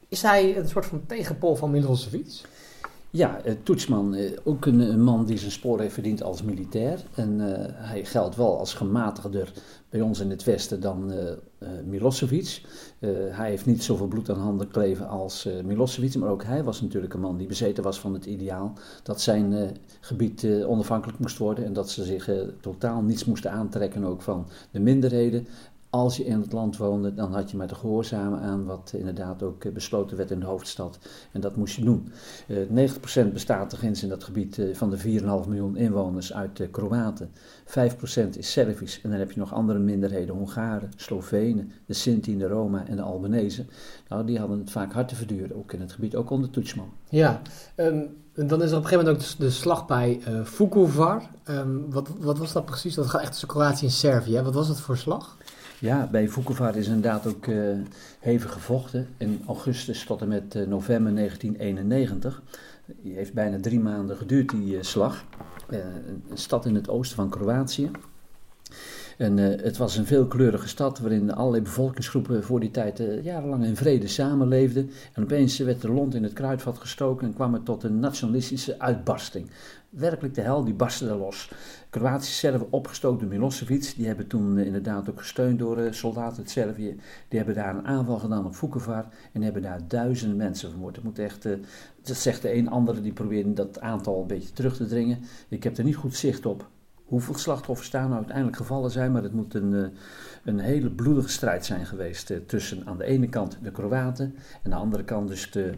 Is 0.09 0.21
hij 0.21 0.57
een 0.57 0.67
soort 0.67 0.85
van 0.85 1.05
tegenpol 1.07 1.55
van 1.55 1.71
Milosevic? 1.71 2.41
Ja 3.17 3.41
eh, 3.43 3.53
Toetsman, 3.63 4.13
eh, 4.13 4.31
ook 4.43 4.65
een, 4.65 5.03
man 5.03 5.25
die 5.25 5.37
zijn 5.37 5.51
spoor 5.51 5.79
heeft 5.79 5.93
verdiend 5.93 6.23
als 6.23 6.43
militair. 6.43 7.03
En 7.15 7.55
eh, 7.55 7.73
hij 7.89 8.05
geldt 8.05 8.35
wel 8.35 8.59
als 8.59 8.73
gematigder 8.73 9.51
bij 9.89 10.01
ons 10.01 10.19
in 10.19 10.29
het 10.29 10.43
Westen 10.43 10.81
dan 10.81 11.11
eh, 11.11 11.67
Milosevic. 11.85 12.61
Hij 13.29 13.49
heeft 13.49 13.65
niet 13.65 13.83
zoveel 13.83 14.07
bloed 14.07 14.29
aan 14.29 14.39
handen 14.39 14.67
kleven 14.67 15.07
als 15.07 15.49
Milosevic. 15.63 16.15
Maar 16.15 16.29
ook 16.29 16.43
hij 16.43 16.63
was 16.63 16.81
natuurlijk 16.81 17.13
een 17.13 17.19
man 17.19 17.37
die 17.37 17.47
bezeten 17.47 17.83
was 17.83 17.99
van 17.99 18.13
het 18.13 18.25
ideaal 18.25 18.73
dat 19.03 19.21
zijn 19.21 19.77
gebied 19.99 20.47
onafhankelijk 20.65 21.19
moest 21.19 21.37
worden. 21.37 21.65
En 21.65 21.73
dat 21.73 21.89
ze 21.89 22.03
zich 22.03 22.29
totaal 22.61 23.01
niets 23.01 23.25
moesten 23.25 23.51
aantrekken 23.51 24.03
ook 24.03 24.21
van 24.21 24.47
de 24.71 24.79
minderheden. 24.79 25.47
Als 25.89 26.17
je 26.17 26.25
in 26.25 26.41
het 26.41 26.51
land 26.51 26.77
woonde, 26.77 27.13
dan 27.13 27.33
had 27.33 27.51
je 27.51 27.57
maar 27.57 27.67
te 27.67 27.75
gehoorzamen 27.75 28.39
aan 28.39 28.65
wat 28.65 28.93
inderdaad 28.95 29.43
ook 29.43 29.63
eh, 29.63 29.71
besloten 29.71 30.17
werd 30.17 30.31
in 30.31 30.39
de 30.39 30.45
hoofdstad. 30.45 30.99
En 31.31 31.41
dat 31.41 31.55
moest 31.55 31.75
je 31.75 31.83
doen. 31.83 32.11
Eh 32.47 32.87
90% 33.27 33.33
bestaat 33.33 33.71
er 33.71 33.77
ginds 33.77 34.03
in 34.03 34.09
dat 34.09 34.23
gebied 34.23 34.59
eh, 34.59 34.75
van 34.75 34.89
de 34.89 34.97
4,5 34.97 35.03
miljoen 35.47 35.77
inwoners 35.77 36.33
uit 36.33 36.67
Kroaten. 36.71 37.29
5% 37.65 38.37
is 38.37 38.51
Servisch. 38.51 39.01
En 39.03 39.09
dan 39.09 39.19
heb 39.19 39.31
je 39.31 39.39
nog 39.39 39.53
andere 39.53 39.79
minderheden, 39.79 40.35
Hongaren, 40.35 40.91
Slovenen, 40.95 41.71
de 41.85 41.93
Sinti, 41.93 42.37
de 42.37 42.47
Roma 42.47 42.85
en 42.87 42.95
de 42.95 43.01
Albanese. 43.01 43.65
Nou, 44.07 44.25
die 44.25 44.39
hadden 44.39 44.59
het 44.59 44.71
vaak 44.71 44.93
hard 44.93 45.07
te 45.07 45.15
verduren, 45.15 45.57
ook 45.57 45.73
in 45.73 45.81
het 45.81 45.91
gebied, 45.91 46.15
ook 46.15 46.29
onder 46.29 46.49
Toetsman. 46.49 46.89
Ja, 47.09 47.41
en 47.75 48.47
dan 48.47 48.63
is 48.63 48.71
er 48.71 48.77
op 48.77 48.83
een 48.83 48.89
gegeven 48.89 49.05
moment 49.05 49.31
ook 49.31 49.39
de, 49.39 49.49
slag 49.49 49.85
bij 49.85 50.19
eh 50.25 50.43
Vukovar. 50.43 51.29
Ehm, 51.43 51.89
wat, 51.89 52.09
wat 52.19 52.37
was 52.37 52.53
dat 52.53 52.65
precies? 52.65 52.95
Dat 52.95 53.05
gaat 53.05 53.21
echt 53.21 53.31
tussen 53.31 53.47
Kroatië 53.47 53.85
en 53.85 53.91
Servië. 53.91 54.41
Wat 54.41 54.53
was 54.53 54.67
dat 54.67 54.79
voor 54.79 54.97
slag? 54.97 55.36
Ja, 55.79 56.07
bij 56.11 56.29
Vukovar 56.29 56.75
is 56.75 56.87
inderdaad 56.87 57.27
ook 57.27 57.47
eh, 57.47 57.55
hevig 58.19 58.51
gevochten. 58.51 59.07
In 59.17 59.41
augustus 59.47 60.03
tot 60.03 60.21
en 60.21 60.27
met 60.27 60.55
eh, 60.55 60.67
november 60.67 61.15
1991. 61.15 62.41
Die 62.85 63.13
heeft 63.13 63.33
bijna 63.33 63.59
drie 63.59 63.79
maanden 63.79 64.17
geduurd, 64.17 64.49
die 64.49 64.77
eh, 64.77 64.83
slag. 64.83 65.25
Een 65.67 66.21
stad 66.33 66.65
in 66.65 66.75
het 66.75 66.89
oosten 66.89 67.15
van 67.15 67.29
Kroatië. 67.29 67.91
En 69.17 69.39
eh, 69.39 69.63
het 69.63 69.77
was 69.77 69.97
een 69.97 70.05
veelkleurige 70.05 70.67
stad 70.67 70.99
waarin 70.99 71.33
allerlei 71.33 71.63
bevolkingsgroepen 71.63 72.43
voor 72.43 72.59
die 72.59 72.71
tijd 72.71 72.99
eh, 72.99 73.23
jarenlang 73.23 73.65
in 73.65 73.75
vrede 73.75 74.07
samenleefden. 74.07 74.89
En 75.13 75.23
opeens 75.23 75.57
werd 75.57 75.81
de 75.81 75.91
lont 75.91 76.15
in 76.15 76.23
het 76.23 76.33
kruidvat 76.33 76.77
gestoken 76.77 77.27
en 77.27 77.33
kwam 77.33 77.53
het 77.53 77.65
tot 77.65 77.83
een 77.83 77.99
nationalistische 77.99 78.79
uitbarsting. 78.79 79.49
Werkelijk 79.89 80.35
de 80.35 80.41
hel, 80.41 80.63
die 80.63 80.73
barstte 80.73 81.07
er 81.07 81.15
los. 81.15 81.51
Kroatische 81.89 82.33
Serven 82.33 82.71
opgestookt 82.71 83.19
door 83.19 83.29
Milosevic, 83.29 83.93
die 83.95 84.07
hebben 84.07 84.27
toen 84.27 84.57
eh, 84.57 84.65
inderdaad 84.65 85.09
ook 85.09 85.19
gesteund 85.19 85.59
door 85.59 85.93
soldaten 85.93 86.37
uit 86.37 86.49
Servië. 86.49 86.99
Die 87.27 87.37
hebben 87.37 87.55
daar 87.55 87.75
een 87.75 87.87
aanval 87.87 88.19
gedaan 88.19 88.45
op 88.45 88.55
Vukovar 88.55 89.05
en 89.33 89.41
hebben 89.41 89.61
daar 89.61 89.81
duizenden 89.87 90.37
mensen 90.37 90.69
vermoord. 90.69 90.95
Dat 90.95 91.03
moet 91.03 91.19
echt, 91.19 91.47
dat 92.01 92.15
zegt 92.15 92.41
de 92.41 92.53
een 92.53 92.69
andere, 92.69 93.01
die 93.01 93.13
probeerde 93.13 93.53
dat 93.53 93.79
aantal 93.79 94.21
een 94.21 94.27
beetje 94.27 94.53
terug 94.53 94.75
te 94.75 94.85
dringen. 94.85 95.19
Ik 95.47 95.63
heb 95.63 95.77
er 95.77 95.83
niet 95.83 95.95
goed 95.95 96.15
zicht 96.15 96.45
op 96.45 96.69
hoeveel 97.07 97.37
slachtoffers 97.37 97.89
daar 97.89 98.05
nou 98.05 98.15
uiteindelijk 98.15 98.57
gevallen 98.57 98.91
zijn, 98.91 99.11
maar 99.11 99.23
het 99.23 99.33
moet 99.33 99.53
een, 99.53 99.73
eh, 99.73 99.89
een 100.43 100.59
hele 100.59 100.89
bloedige 100.89 101.29
strijd 101.29 101.65
zijn 101.65 101.85
geweest 101.85 102.29
eh, 102.29 102.37
tussen 102.37 102.87
aan 102.87 102.97
de 102.97 103.05
ene 103.05 103.29
kant 103.29 103.57
de 103.61 103.71
Kroaten 103.71 104.35
en 104.35 104.59
aan 104.63 104.69
de 104.71 104.75
andere 104.75 105.03
kant 105.03 105.27
dus 105.27 105.51
de 105.51 105.73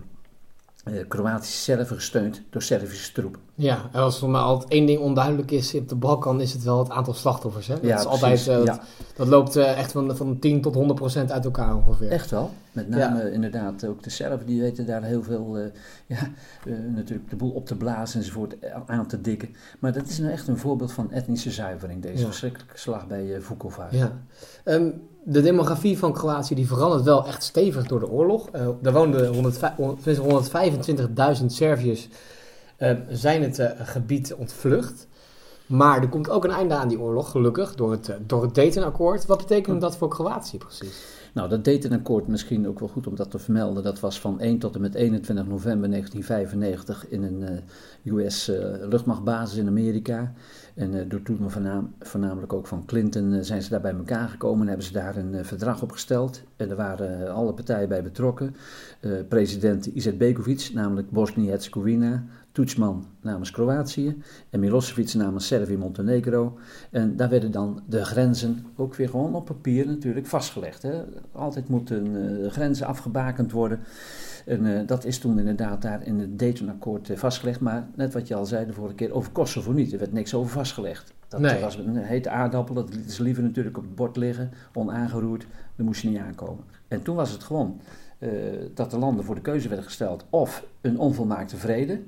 eh, 0.84 1.08
Kroatische 1.08 1.58
Serven 1.58 1.96
gesteund 1.96 2.42
door 2.50 2.62
Servische 2.62 3.12
troepen. 3.12 3.42
Ja, 3.56 3.90
en 3.92 4.02
als 4.02 4.22
er 4.22 4.30
maar 4.30 4.42
altijd 4.42 4.72
één 4.72 4.86
ding 4.86 5.00
onduidelijk 5.00 5.52
is 5.52 5.76
op 5.76 5.90
de 5.90 5.96
Balkan, 5.96 6.42
is 6.42 6.54
het 6.54 6.64
wel 6.64 6.80
het 6.80 6.90
aantal 6.90 7.14
slachtoffers. 7.14 7.68
Hè? 7.68 7.74
Dat 7.74 7.84
Ja, 7.84 8.00
is 8.00 8.06
altijd, 8.06 8.48
eh, 8.48 8.56
dat, 8.56 8.66
ja. 8.66 8.82
dat 9.16 9.28
loopt 9.28 9.56
eh, 9.56 9.78
echt 9.78 9.92
van, 9.92 10.16
van 10.16 10.40
10 10.40 10.62
tot 10.62 10.76
100 10.76 11.00
procent 11.00 11.32
uit 11.32 11.46
elkaar 11.46 11.76
ongeveer. 11.76 12.10
Echt 12.10 12.32
wel. 12.32 12.52
Met 12.72 12.90
name 12.90 13.32
inderdaad 13.32 13.86
ook 13.86 14.04
de 14.04 14.10
Serven, 14.10 14.46
die 14.46 14.62
weten 14.62 14.86
daar 14.86 15.04
heel 15.04 15.24
veel, 15.24 15.58
ja, 16.06 16.30
natuurlijk 16.96 17.30
de 17.30 17.36
boel 17.36 17.52
op 17.52 17.66
te 17.66 17.76
blazen 17.76 18.20
enzovoort 18.20 18.56
aan 18.86 19.08
te 19.08 19.22
dikken. 19.22 19.50
Maar 19.80 19.94
dat 19.94 20.08
is 20.08 20.18
nou 20.18 20.32
echt 20.32 20.48
een 20.48 20.58
voorbeeld 20.58 20.92
van 20.92 21.12
etnische 21.12 21.52
zuivering, 21.52 22.02
deze 22.02 22.26
verschrikkelijke 22.26 22.78
slag 22.78 23.08
bij 23.08 23.38
Vukovar. 23.42 23.96
Ja. 23.96 24.22
Ehm, 24.64 24.90
de 25.30 25.42
demografie 25.42 25.98
van 25.98 26.14
Kroatië 26.14 26.56
die 26.56 26.68
verandert 26.68 27.04
wel 27.04 27.28
echt 27.28 27.44
stevig 27.44 27.88
door 27.88 28.00
de 28.00 28.10
oorlog. 28.10 28.50
Eh 28.50 28.68
daar 28.82 28.94
woonden 28.94 29.34
105 29.34 29.74
125.000 31.40 31.46
Serviërs 31.46 32.08
eh, 32.78 32.92
zijn 33.10 33.42
het 33.42 33.60
eh, 33.60 33.70
gebied 33.84 34.34
ontvlucht. 34.34 35.08
Maar 35.70 36.02
er 36.02 36.10
komt 36.10 36.30
ook 36.30 36.44
een 36.44 36.52
einde 36.52 36.74
aan 36.74 36.88
die 36.88 37.00
oorlog, 37.00 37.32
gelukkig, 37.32 37.76
door 37.76 37.92
het, 37.92 38.10
eh, 38.10 38.16
door 38.26 38.42
het 38.42 38.56
Dayton-akkoord. 38.56 39.26
Wat 39.26 39.38
betekent 39.38 39.82
dat 39.82 39.98
voor 39.98 40.10
Kroatië 40.10 40.58
precies? 40.58 41.20
Nou, 41.34 41.50
dat 41.50 41.66
Dayton-akkoord 41.66 42.28
misschien 42.28 42.68
ook 42.68 42.80
wel 42.80 42.88
goed 42.88 43.08
om 43.08 43.16
dat 43.16 43.32
te 43.32 43.40
vermelden. 43.40 43.84
Dat 43.84 44.00
was 44.00 44.20
van 44.20 44.40
1 44.40 44.60
tot 44.60 44.76
en 44.76 44.82
met 44.82 44.96
21 44.96 45.48
november 45.48 45.90
1995 45.90 47.10
in 47.10 47.24
een 47.24 47.44
eh, 47.44 48.14
US-luchtmachtbasis 48.14 49.58
in 49.58 49.68
Amerika. 49.68 50.34
En 50.76 51.00
eh, 51.00 51.10
door 51.10 51.22
toen 51.22 51.52
voornaam, 51.52 51.94
voornamelijk 52.00 52.54
ook 52.54 52.68
van 52.68 52.86
Clinton 52.86 53.34
eh, 53.34 53.40
zijn 53.42 53.62
ze 53.62 53.70
daar 53.70 53.82
bij 53.82 53.94
elkaar 53.94 54.30
gekomen 54.30 54.62
en 54.62 54.68
hebben 54.68 54.86
ze 54.86 54.94
daar 54.94 55.16
een 55.16 55.34
eh, 55.34 55.44
verdrag 55.44 55.82
op 55.82 55.92
gesteld. 55.92 56.42
En 56.56 56.70
er 56.70 56.76
waren 56.76 57.28
eh, 57.28 57.34
alle 57.34 57.54
partijen 57.54 57.90
bij 57.90 58.04
betrokken. 58.04 58.56
Eh, 59.00 59.12
president 59.28 59.86
Izetbegovic, 59.86 60.70
namelijk 60.74 61.12
Bosnië-Herzegovina. 61.12 62.24
Tudjman 62.52 63.06
namens 63.22 63.52
Kroatië 63.52 64.22
en 64.50 64.60
Milosevic 64.60 65.14
namens 65.14 65.48
Servië-Montenegro. 65.48 66.58
En 66.92 67.16
daar 67.16 67.30
werden 67.30 67.52
dan 67.52 67.82
de 67.88 68.06
grenzen 68.06 68.66
ook 68.76 68.96
weer 68.96 69.10
gewoon 69.10 69.36
op 69.36 69.46
papier 69.46 69.88
natuurlijk 69.88 70.26
vastgelegd. 70.28 70.82
Hè. 70.82 71.02
Altijd 71.32 71.70
moeten 71.70 72.04
de 72.14 72.50
grenzen 72.50 72.88
afgebakend 72.88 73.52
worden. 73.52 73.80
En 74.46 74.66
eh, 74.80 74.88
dat 74.88 75.06
is 75.06 75.20
toen 75.20 75.40
inderdaad 75.40 75.82
daar 75.82 76.06
in 76.06 76.20
het 76.20 76.40
Dayton-akkoord 76.40 77.10
eh, 77.10 77.18
vastgelegd. 77.18 77.60
Maar 77.60 77.88
net 77.96 78.14
wat 78.14 78.28
je 78.28 78.36
al 78.36 78.46
zei 78.46 78.66
de 78.66 78.74
vorige 78.74 78.96
keer, 78.96 79.14
over 79.14 79.32
Kosovo 79.32 79.72
niet. 79.72 79.94
Er 79.94 80.00
werd 80.00 80.14
niks 80.14 80.34
over 80.34 80.52
vastgelegd. 80.52 81.14
Dat 81.28 81.40
Nee. 81.40 81.62
was 81.62 81.76
een 81.78 81.96
hete 81.96 82.30
aardappel, 82.30 82.76
dat 82.76 82.94
lieten 82.94 83.12
ze 83.12 83.24
liever 83.24 83.44
natuurlijk 83.44 83.78
op 83.78 83.84
het 83.84 83.96
bord 83.96 84.18
liggen, 84.18 84.52
onaangeroerd. 84.74 85.46
Daar 85.76 85.86
moest 85.86 86.02
je 86.02 86.10
niet 86.10 86.18
aankomen. 86.20 86.64
En 86.88 87.02
toen 87.02 87.16
was 87.16 87.32
het 87.32 87.44
gewoon 87.44 87.80
dat 88.74 88.92
de 88.92 88.98
landen 88.98 89.26
voor 89.26 89.36
de 89.36 89.42
keuze 89.42 89.68
werden 89.68 89.86
gesteld. 89.86 90.26
Of 90.30 90.66
een 90.82 91.00
onvolmaakte 91.00 91.58
vrede, 91.58 92.02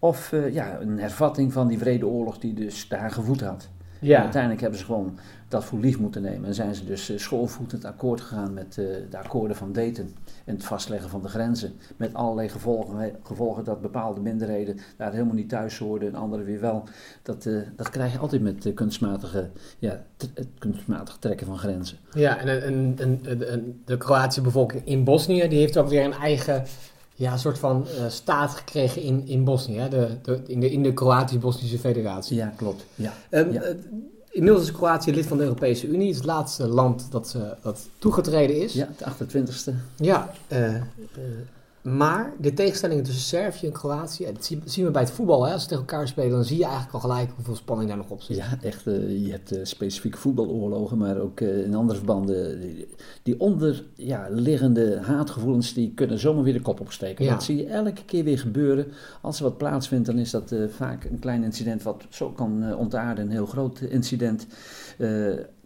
of 0.00 0.32
eh, 0.32 0.52
ja, 0.52 0.80
een 0.80 0.98
hervatting 0.98 1.52
van 1.52 1.68
die 1.68 1.78
vredeoorlog 1.78 2.38
die 2.38 2.54
dus 2.54 2.88
daar 2.88 3.10
gevoed 3.10 3.40
had. 3.40 3.68
En 4.00 4.16
uiteindelijk 4.16 4.60
hebben 4.60 4.78
ze 4.78 4.84
gewoon 4.84 5.18
dat 5.48 5.64
voor 5.64 5.78
lief 5.78 5.98
moeten 5.98 6.22
nemen. 6.22 6.48
En 6.48 6.54
zijn 6.54 6.74
ze 6.74 6.84
dus 6.84 7.10
eh, 7.10 7.18
schoolvoetend 7.18 7.84
akkoord 7.84 8.20
gegaan 8.20 8.54
met 8.54 8.78
eh, 8.78 8.84
de 9.10 9.18
akkoorden 9.18 9.56
van 9.56 9.72
Dayton. 9.72 10.14
En 10.44 10.54
het 10.54 10.64
vastleggen 10.64 11.10
van 11.10 11.22
de 11.22 11.28
grenzen. 11.28 11.72
Met 11.96 12.14
allerlei 12.14 12.48
gevolgen, 12.48 13.12
gevolgen 13.22 13.64
dat 13.64 13.80
bepaalde 13.80 14.20
minderheden 14.20 14.78
daar 14.96 15.12
helemaal 15.12 15.34
niet 15.34 15.48
thuis 15.48 15.78
hoorden 15.78 16.08
en 16.08 16.14
anderen 16.14 16.44
weer 16.44 16.60
wel. 16.60 16.84
Dat, 17.22 17.46
eh, 17.46 17.54
dat 17.76 17.90
krijg 17.90 18.12
je 18.12 18.18
altijd 18.18 18.42
met 18.42 18.66
eh, 18.66 18.74
kunstmatige, 18.74 19.48
ja, 19.78 20.02
het 20.16 20.48
kunstmatig 20.58 21.16
trekken 21.20 21.46
van 21.46 21.58
grenzen. 21.58 21.98
Ja, 22.12 22.38
en, 22.38 22.62
en, 22.98 23.20
en, 23.48 23.80
de 23.84 23.96
Kroatische 23.96 24.40
bevolking 24.40 24.86
in 24.86 25.04
Bosnië, 25.04 25.48
die 25.48 25.58
heeft 25.58 25.76
ook 25.78 25.88
weer 25.88 26.04
een 26.04 26.12
eigen 26.12 26.64
ja, 27.14 27.36
soort 27.36 27.58
van 27.58 27.86
eh, 27.86 28.08
staat 28.08 28.50
gekregen 28.50 29.02
in, 29.02 29.26
in 29.26 29.44
Bosnië, 29.44 29.78
hè? 29.78 29.88
De, 29.88 30.08
de, 30.22 30.42
in 30.46 30.60
de, 30.60 30.70
in 30.70 30.82
de 30.82 30.92
Kroatisch-Bosnische 30.94 31.78
Federatie. 31.78 32.36
Ja, 32.36 32.52
klopt. 32.56 32.84
Ja. 32.94 33.12
Ehm, 33.30 33.52
Ja. 33.52 33.62
eh, 33.62 33.74
Inmiddels 34.30 34.64
is 34.64 34.72
Kroatië 34.72 35.12
lid 35.12 35.26
van 35.26 35.36
de 35.36 35.42
Europese 35.42 35.86
Unie. 35.86 36.14
Het 36.14 36.24
laatste 36.24 36.66
land 36.66 37.06
dat, 37.10 37.34
uh, 37.36 37.42
dat 37.62 37.88
toegetreden 37.98 38.56
is. 38.56 38.72
Ja, 38.72 38.88
de 38.96 39.04
28e. 39.04 39.74
Ja, 39.96 40.32
uh, 40.52 40.74
uh, 40.74 40.82
maar 41.82 42.32
de 42.38 42.52
tegenstellingen 42.52 43.04
tussen 43.04 43.22
Servië 43.22 43.66
en 43.66 43.72
Kroatië, 43.72 44.24
dat 44.24 44.50
zien 44.64 44.84
we 44.84 44.90
bij 44.90 45.02
het 45.02 45.10
voetbal. 45.10 45.46
Hè? 45.46 45.52
Als 45.52 45.62
ze 45.62 45.68
tegen 45.68 45.84
elkaar 45.84 46.08
spelen, 46.08 46.30
dan 46.30 46.44
zie 46.44 46.56
je 46.56 46.64
eigenlijk 46.64 46.94
al 46.94 47.00
gelijk 47.00 47.30
hoeveel 47.34 47.56
spanning 47.56 47.88
daar 47.88 47.96
nog 47.96 48.10
op 48.10 48.22
zit. 48.22 48.36
Ja, 48.36 48.58
echt. 48.62 48.86
Uh, 48.86 49.24
je 49.24 49.30
hebt 49.30 49.52
uh, 49.52 49.58
specifieke 49.62 50.18
voetbaloorlogen, 50.18 50.98
maar 50.98 51.18
ook 51.18 51.40
uh, 51.40 51.64
in 51.64 51.74
andere 51.74 51.98
verbanden. 51.98 52.60
Die, 52.60 52.86
die 53.22 53.40
onderliggende 53.40 54.84
ja, 54.84 55.02
haatgevoelens, 55.02 55.74
die 55.74 55.92
kunnen 55.94 56.18
zomaar 56.18 56.42
weer 56.42 56.52
de 56.52 56.60
kop 56.60 56.80
opsteken. 56.80 57.24
Ja. 57.24 57.30
Dat 57.30 57.42
zie 57.42 57.56
je 57.56 57.66
elke 57.66 58.04
keer 58.04 58.24
weer 58.24 58.38
gebeuren. 58.38 58.86
Als 59.20 59.38
er 59.38 59.44
wat 59.44 59.58
plaatsvindt, 59.58 60.06
dan 60.06 60.18
is 60.18 60.30
dat 60.30 60.54
vaak 60.68 61.04
een 61.04 61.18
klein 61.18 61.44
incident 61.44 61.82
wat 61.82 62.04
zo 62.08 62.30
kan 62.30 62.76
ontaarden. 62.76 63.24
Een 63.24 63.30
heel 63.30 63.46
groot 63.46 63.80
incident. 63.80 64.46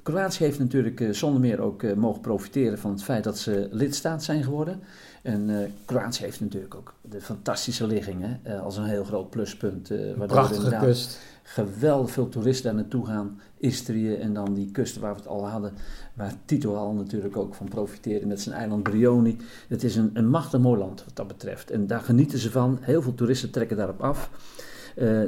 Kroatië 0.05 0.45
heeft 0.45 0.59
natuurlijk 0.59 1.09
zonder 1.11 1.41
meer 1.41 1.61
ook 1.61 1.95
mogen 1.97 2.21
profiteren 2.21 2.79
van 2.79 2.91
het 2.91 3.03
feit 3.03 3.25
dat 3.25 3.39
ze 3.39 3.69
lidstaat 3.71 4.25
zijn 4.25 4.43
geworden. 4.43 4.81
En 5.23 5.49
uh, 5.49 5.59
Kroatië 5.85 6.23
heeft 6.23 6.41
natuurlijk 6.41 6.75
ook 6.75 6.95
de 7.01 7.21
fantastische 7.21 7.87
ligging 7.87 8.39
hè, 8.43 8.59
als 8.59 8.77
een 8.77 8.85
heel 8.85 9.05
groot 9.05 9.31
pluspunt. 9.31 9.91
Uh, 9.91 10.27
Prachtige 10.27 10.77
kust. 10.81 11.21
Geweldig 11.43 12.11
veel 12.11 12.29
toeristen 12.29 12.65
daar 12.65 12.75
naartoe 12.75 13.07
gaan. 13.07 13.41
Istrië 13.57 14.15
en 14.15 14.35
dan 14.35 14.55
die 14.55 14.71
kusten 14.71 15.01
waar 15.01 15.13
we 15.13 15.19
het 15.19 15.29
al 15.29 15.49
hadden. 15.49 15.73
Waar 16.15 16.35
Tito 16.45 16.75
al 16.75 16.93
natuurlijk 16.93 17.37
ook 17.37 17.55
van 17.55 17.69
profiteerde 17.69 18.27
met 18.27 18.41
zijn 18.41 18.55
eiland 18.55 18.83
Brioni. 18.83 19.37
Het 19.69 19.85
is 19.85 19.97
een, 19.97 20.11
een 20.15 20.29
machtig 20.29 20.61
mooi 20.61 20.79
land 20.79 21.05
wat 21.05 21.17
dat 21.17 21.27
betreft. 21.27 21.71
En 21.71 21.87
daar 21.87 22.01
genieten 22.01 22.39
ze 22.39 22.51
van. 22.51 22.79
Heel 22.81 23.03
veel 23.03 23.15
toeristen 23.15 23.51
trekken 23.51 23.77
daarop 23.77 24.01
af. 24.01 24.31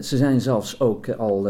Ze 0.00 0.16
zijn 0.16 0.40
zelfs 0.40 0.80
ook 0.80 1.08
al 1.08 1.48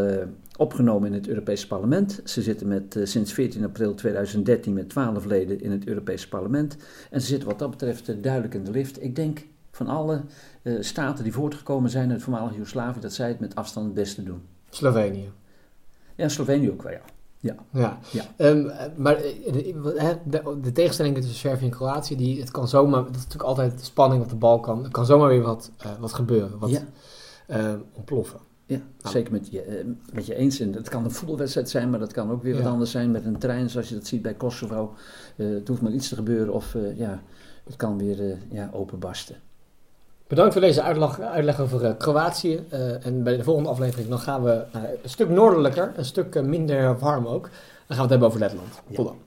opgenomen 0.57 1.07
in 1.07 1.13
het 1.13 1.27
Europese 1.27 1.67
parlement. 1.67 2.21
Ze 2.23 2.41
zitten 2.41 2.67
met, 2.67 2.99
sinds 3.03 3.33
14 3.33 3.63
april 3.63 3.93
2013 3.93 4.73
met 4.73 4.89
12 4.89 5.25
leden 5.25 5.61
in 5.61 5.71
het 5.71 5.87
Europese 5.87 6.29
parlement. 6.29 6.77
En 7.09 7.21
ze 7.21 7.27
zitten 7.27 7.47
wat 7.47 7.59
dat 7.59 7.69
betreft 7.69 8.23
duidelijk 8.23 8.53
in 8.53 8.63
de 8.63 8.71
lift. 8.71 9.03
Ik 9.03 9.15
denk 9.15 9.45
van 9.77 9.87
alle 9.87 10.21
uh, 10.63 10.81
staten 10.81 11.23
die 11.23 11.33
voortgekomen 11.33 11.89
zijn 11.89 12.03
uit 12.03 12.13
het 12.13 12.23
voormalige 12.23 12.55
Joegoslavië, 12.55 12.99
dat 12.99 13.13
zij 13.13 13.27
het 13.27 13.39
met 13.39 13.55
afstand 13.55 13.85
het 13.85 13.95
beste 13.95 14.23
doen. 14.23 14.41
Slovenië. 14.69 15.31
Ja, 16.15 16.29
Slovenië 16.29 16.71
ook 16.71 16.81
wel, 16.81 16.91
ja. 16.91 17.01
Ja. 17.39 17.55
ja. 17.71 17.99
ja. 18.11 18.23
Um, 18.37 18.71
maar 18.95 19.17
de, 20.25 20.71
tegenstelling 20.73 21.15
tussen 21.15 21.35
Servië 21.35 21.65
en 21.65 21.71
Kroatië, 21.71 22.15
die, 22.15 22.39
het 22.39 22.51
kan 22.51 22.67
zomaar, 22.67 23.03
dat 23.03 23.15
is 23.15 23.21
natuurlijk 23.21 23.49
altijd 23.49 23.79
de 23.79 23.85
spanning 23.85 24.23
op 24.23 24.29
de 24.29 24.35
bal 24.35 24.59
kan, 24.59 24.83
er 24.83 24.91
kan 24.91 25.05
zomaar 25.05 25.29
weer 25.29 25.41
wat, 25.41 25.71
wat 25.99 26.13
gebeuren, 26.13 26.59
wat 26.59 26.69
ja. 26.69 26.81
Ontploffen. 27.93 28.39
Ja, 28.67 28.77
nou. 28.77 29.13
zeker 29.13 29.31
met 29.31 29.47
je, 29.51 29.93
met 30.13 30.25
je 30.25 30.35
eens. 30.35 30.59
En 30.59 30.73
het 30.73 30.89
kan 30.89 31.03
een 31.03 31.11
voetbalwedstrijd 31.11 31.69
zijn, 31.69 31.89
maar 31.89 31.99
dat 31.99 32.13
kan 32.13 32.31
ook 32.31 32.43
weer 32.43 32.55
wat 32.55 32.71
anders 32.71 32.91
zijn 32.91 33.11
met 33.11 33.25
een 33.25 33.37
trein, 33.37 33.69
zoals 33.69 33.89
je 33.89 33.95
dat 33.95 34.07
ziet 34.07 34.21
bij 34.21 34.33
Kosovo. 34.33 34.93
Uh, 35.35 35.53
het 35.53 35.67
hoeft 35.67 35.81
maar 35.81 35.91
iets 35.91 36.09
te 36.09 36.15
gebeuren 36.15 36.53
of 36.53 36.73
uh, 36.73 36.97
ja, 36.97 37.21
het 37.63 37.75
kan 37.75 37.97
weer 37.97 38.19
uh, 38.19 38.35
ja, 38.49 38.69
openbarsten. 38.73 39.35
Bedankt 40.27 40.53
voor 40.53 40.61
deze 40.61 40.81
uitleg, 40.81 41.19
uitleg 41.19 41.59
over 41.59 41.95
Kroatië. 41.95 42.63
en 43.01 43.23
bij 43.23 43.37
de 43.37 43.43
volgende 43.43 43.69
aflevering 43.69 44.09
dan 44.09 44.19
gaan 44.19 44.43
we 44.43 44.65
een 45.03 45.09
stuk 45.09 45.29
noordelijker, 45.29 45.91
een 45.95 46.05
stuk 46.05 46.43
minder 46.43 46.97
warm 46.99 47.27
ook. 47.27 47.43
Dan 47.43 47.97
gaan 47.97 47.97
we 47.97 48.01
het 48.01 48.09
hebben 48.09 48.27
over 48.27 48.39
Letland. 48.39 48.81
Tot 48.93 49.05
dan. 49.05 49.26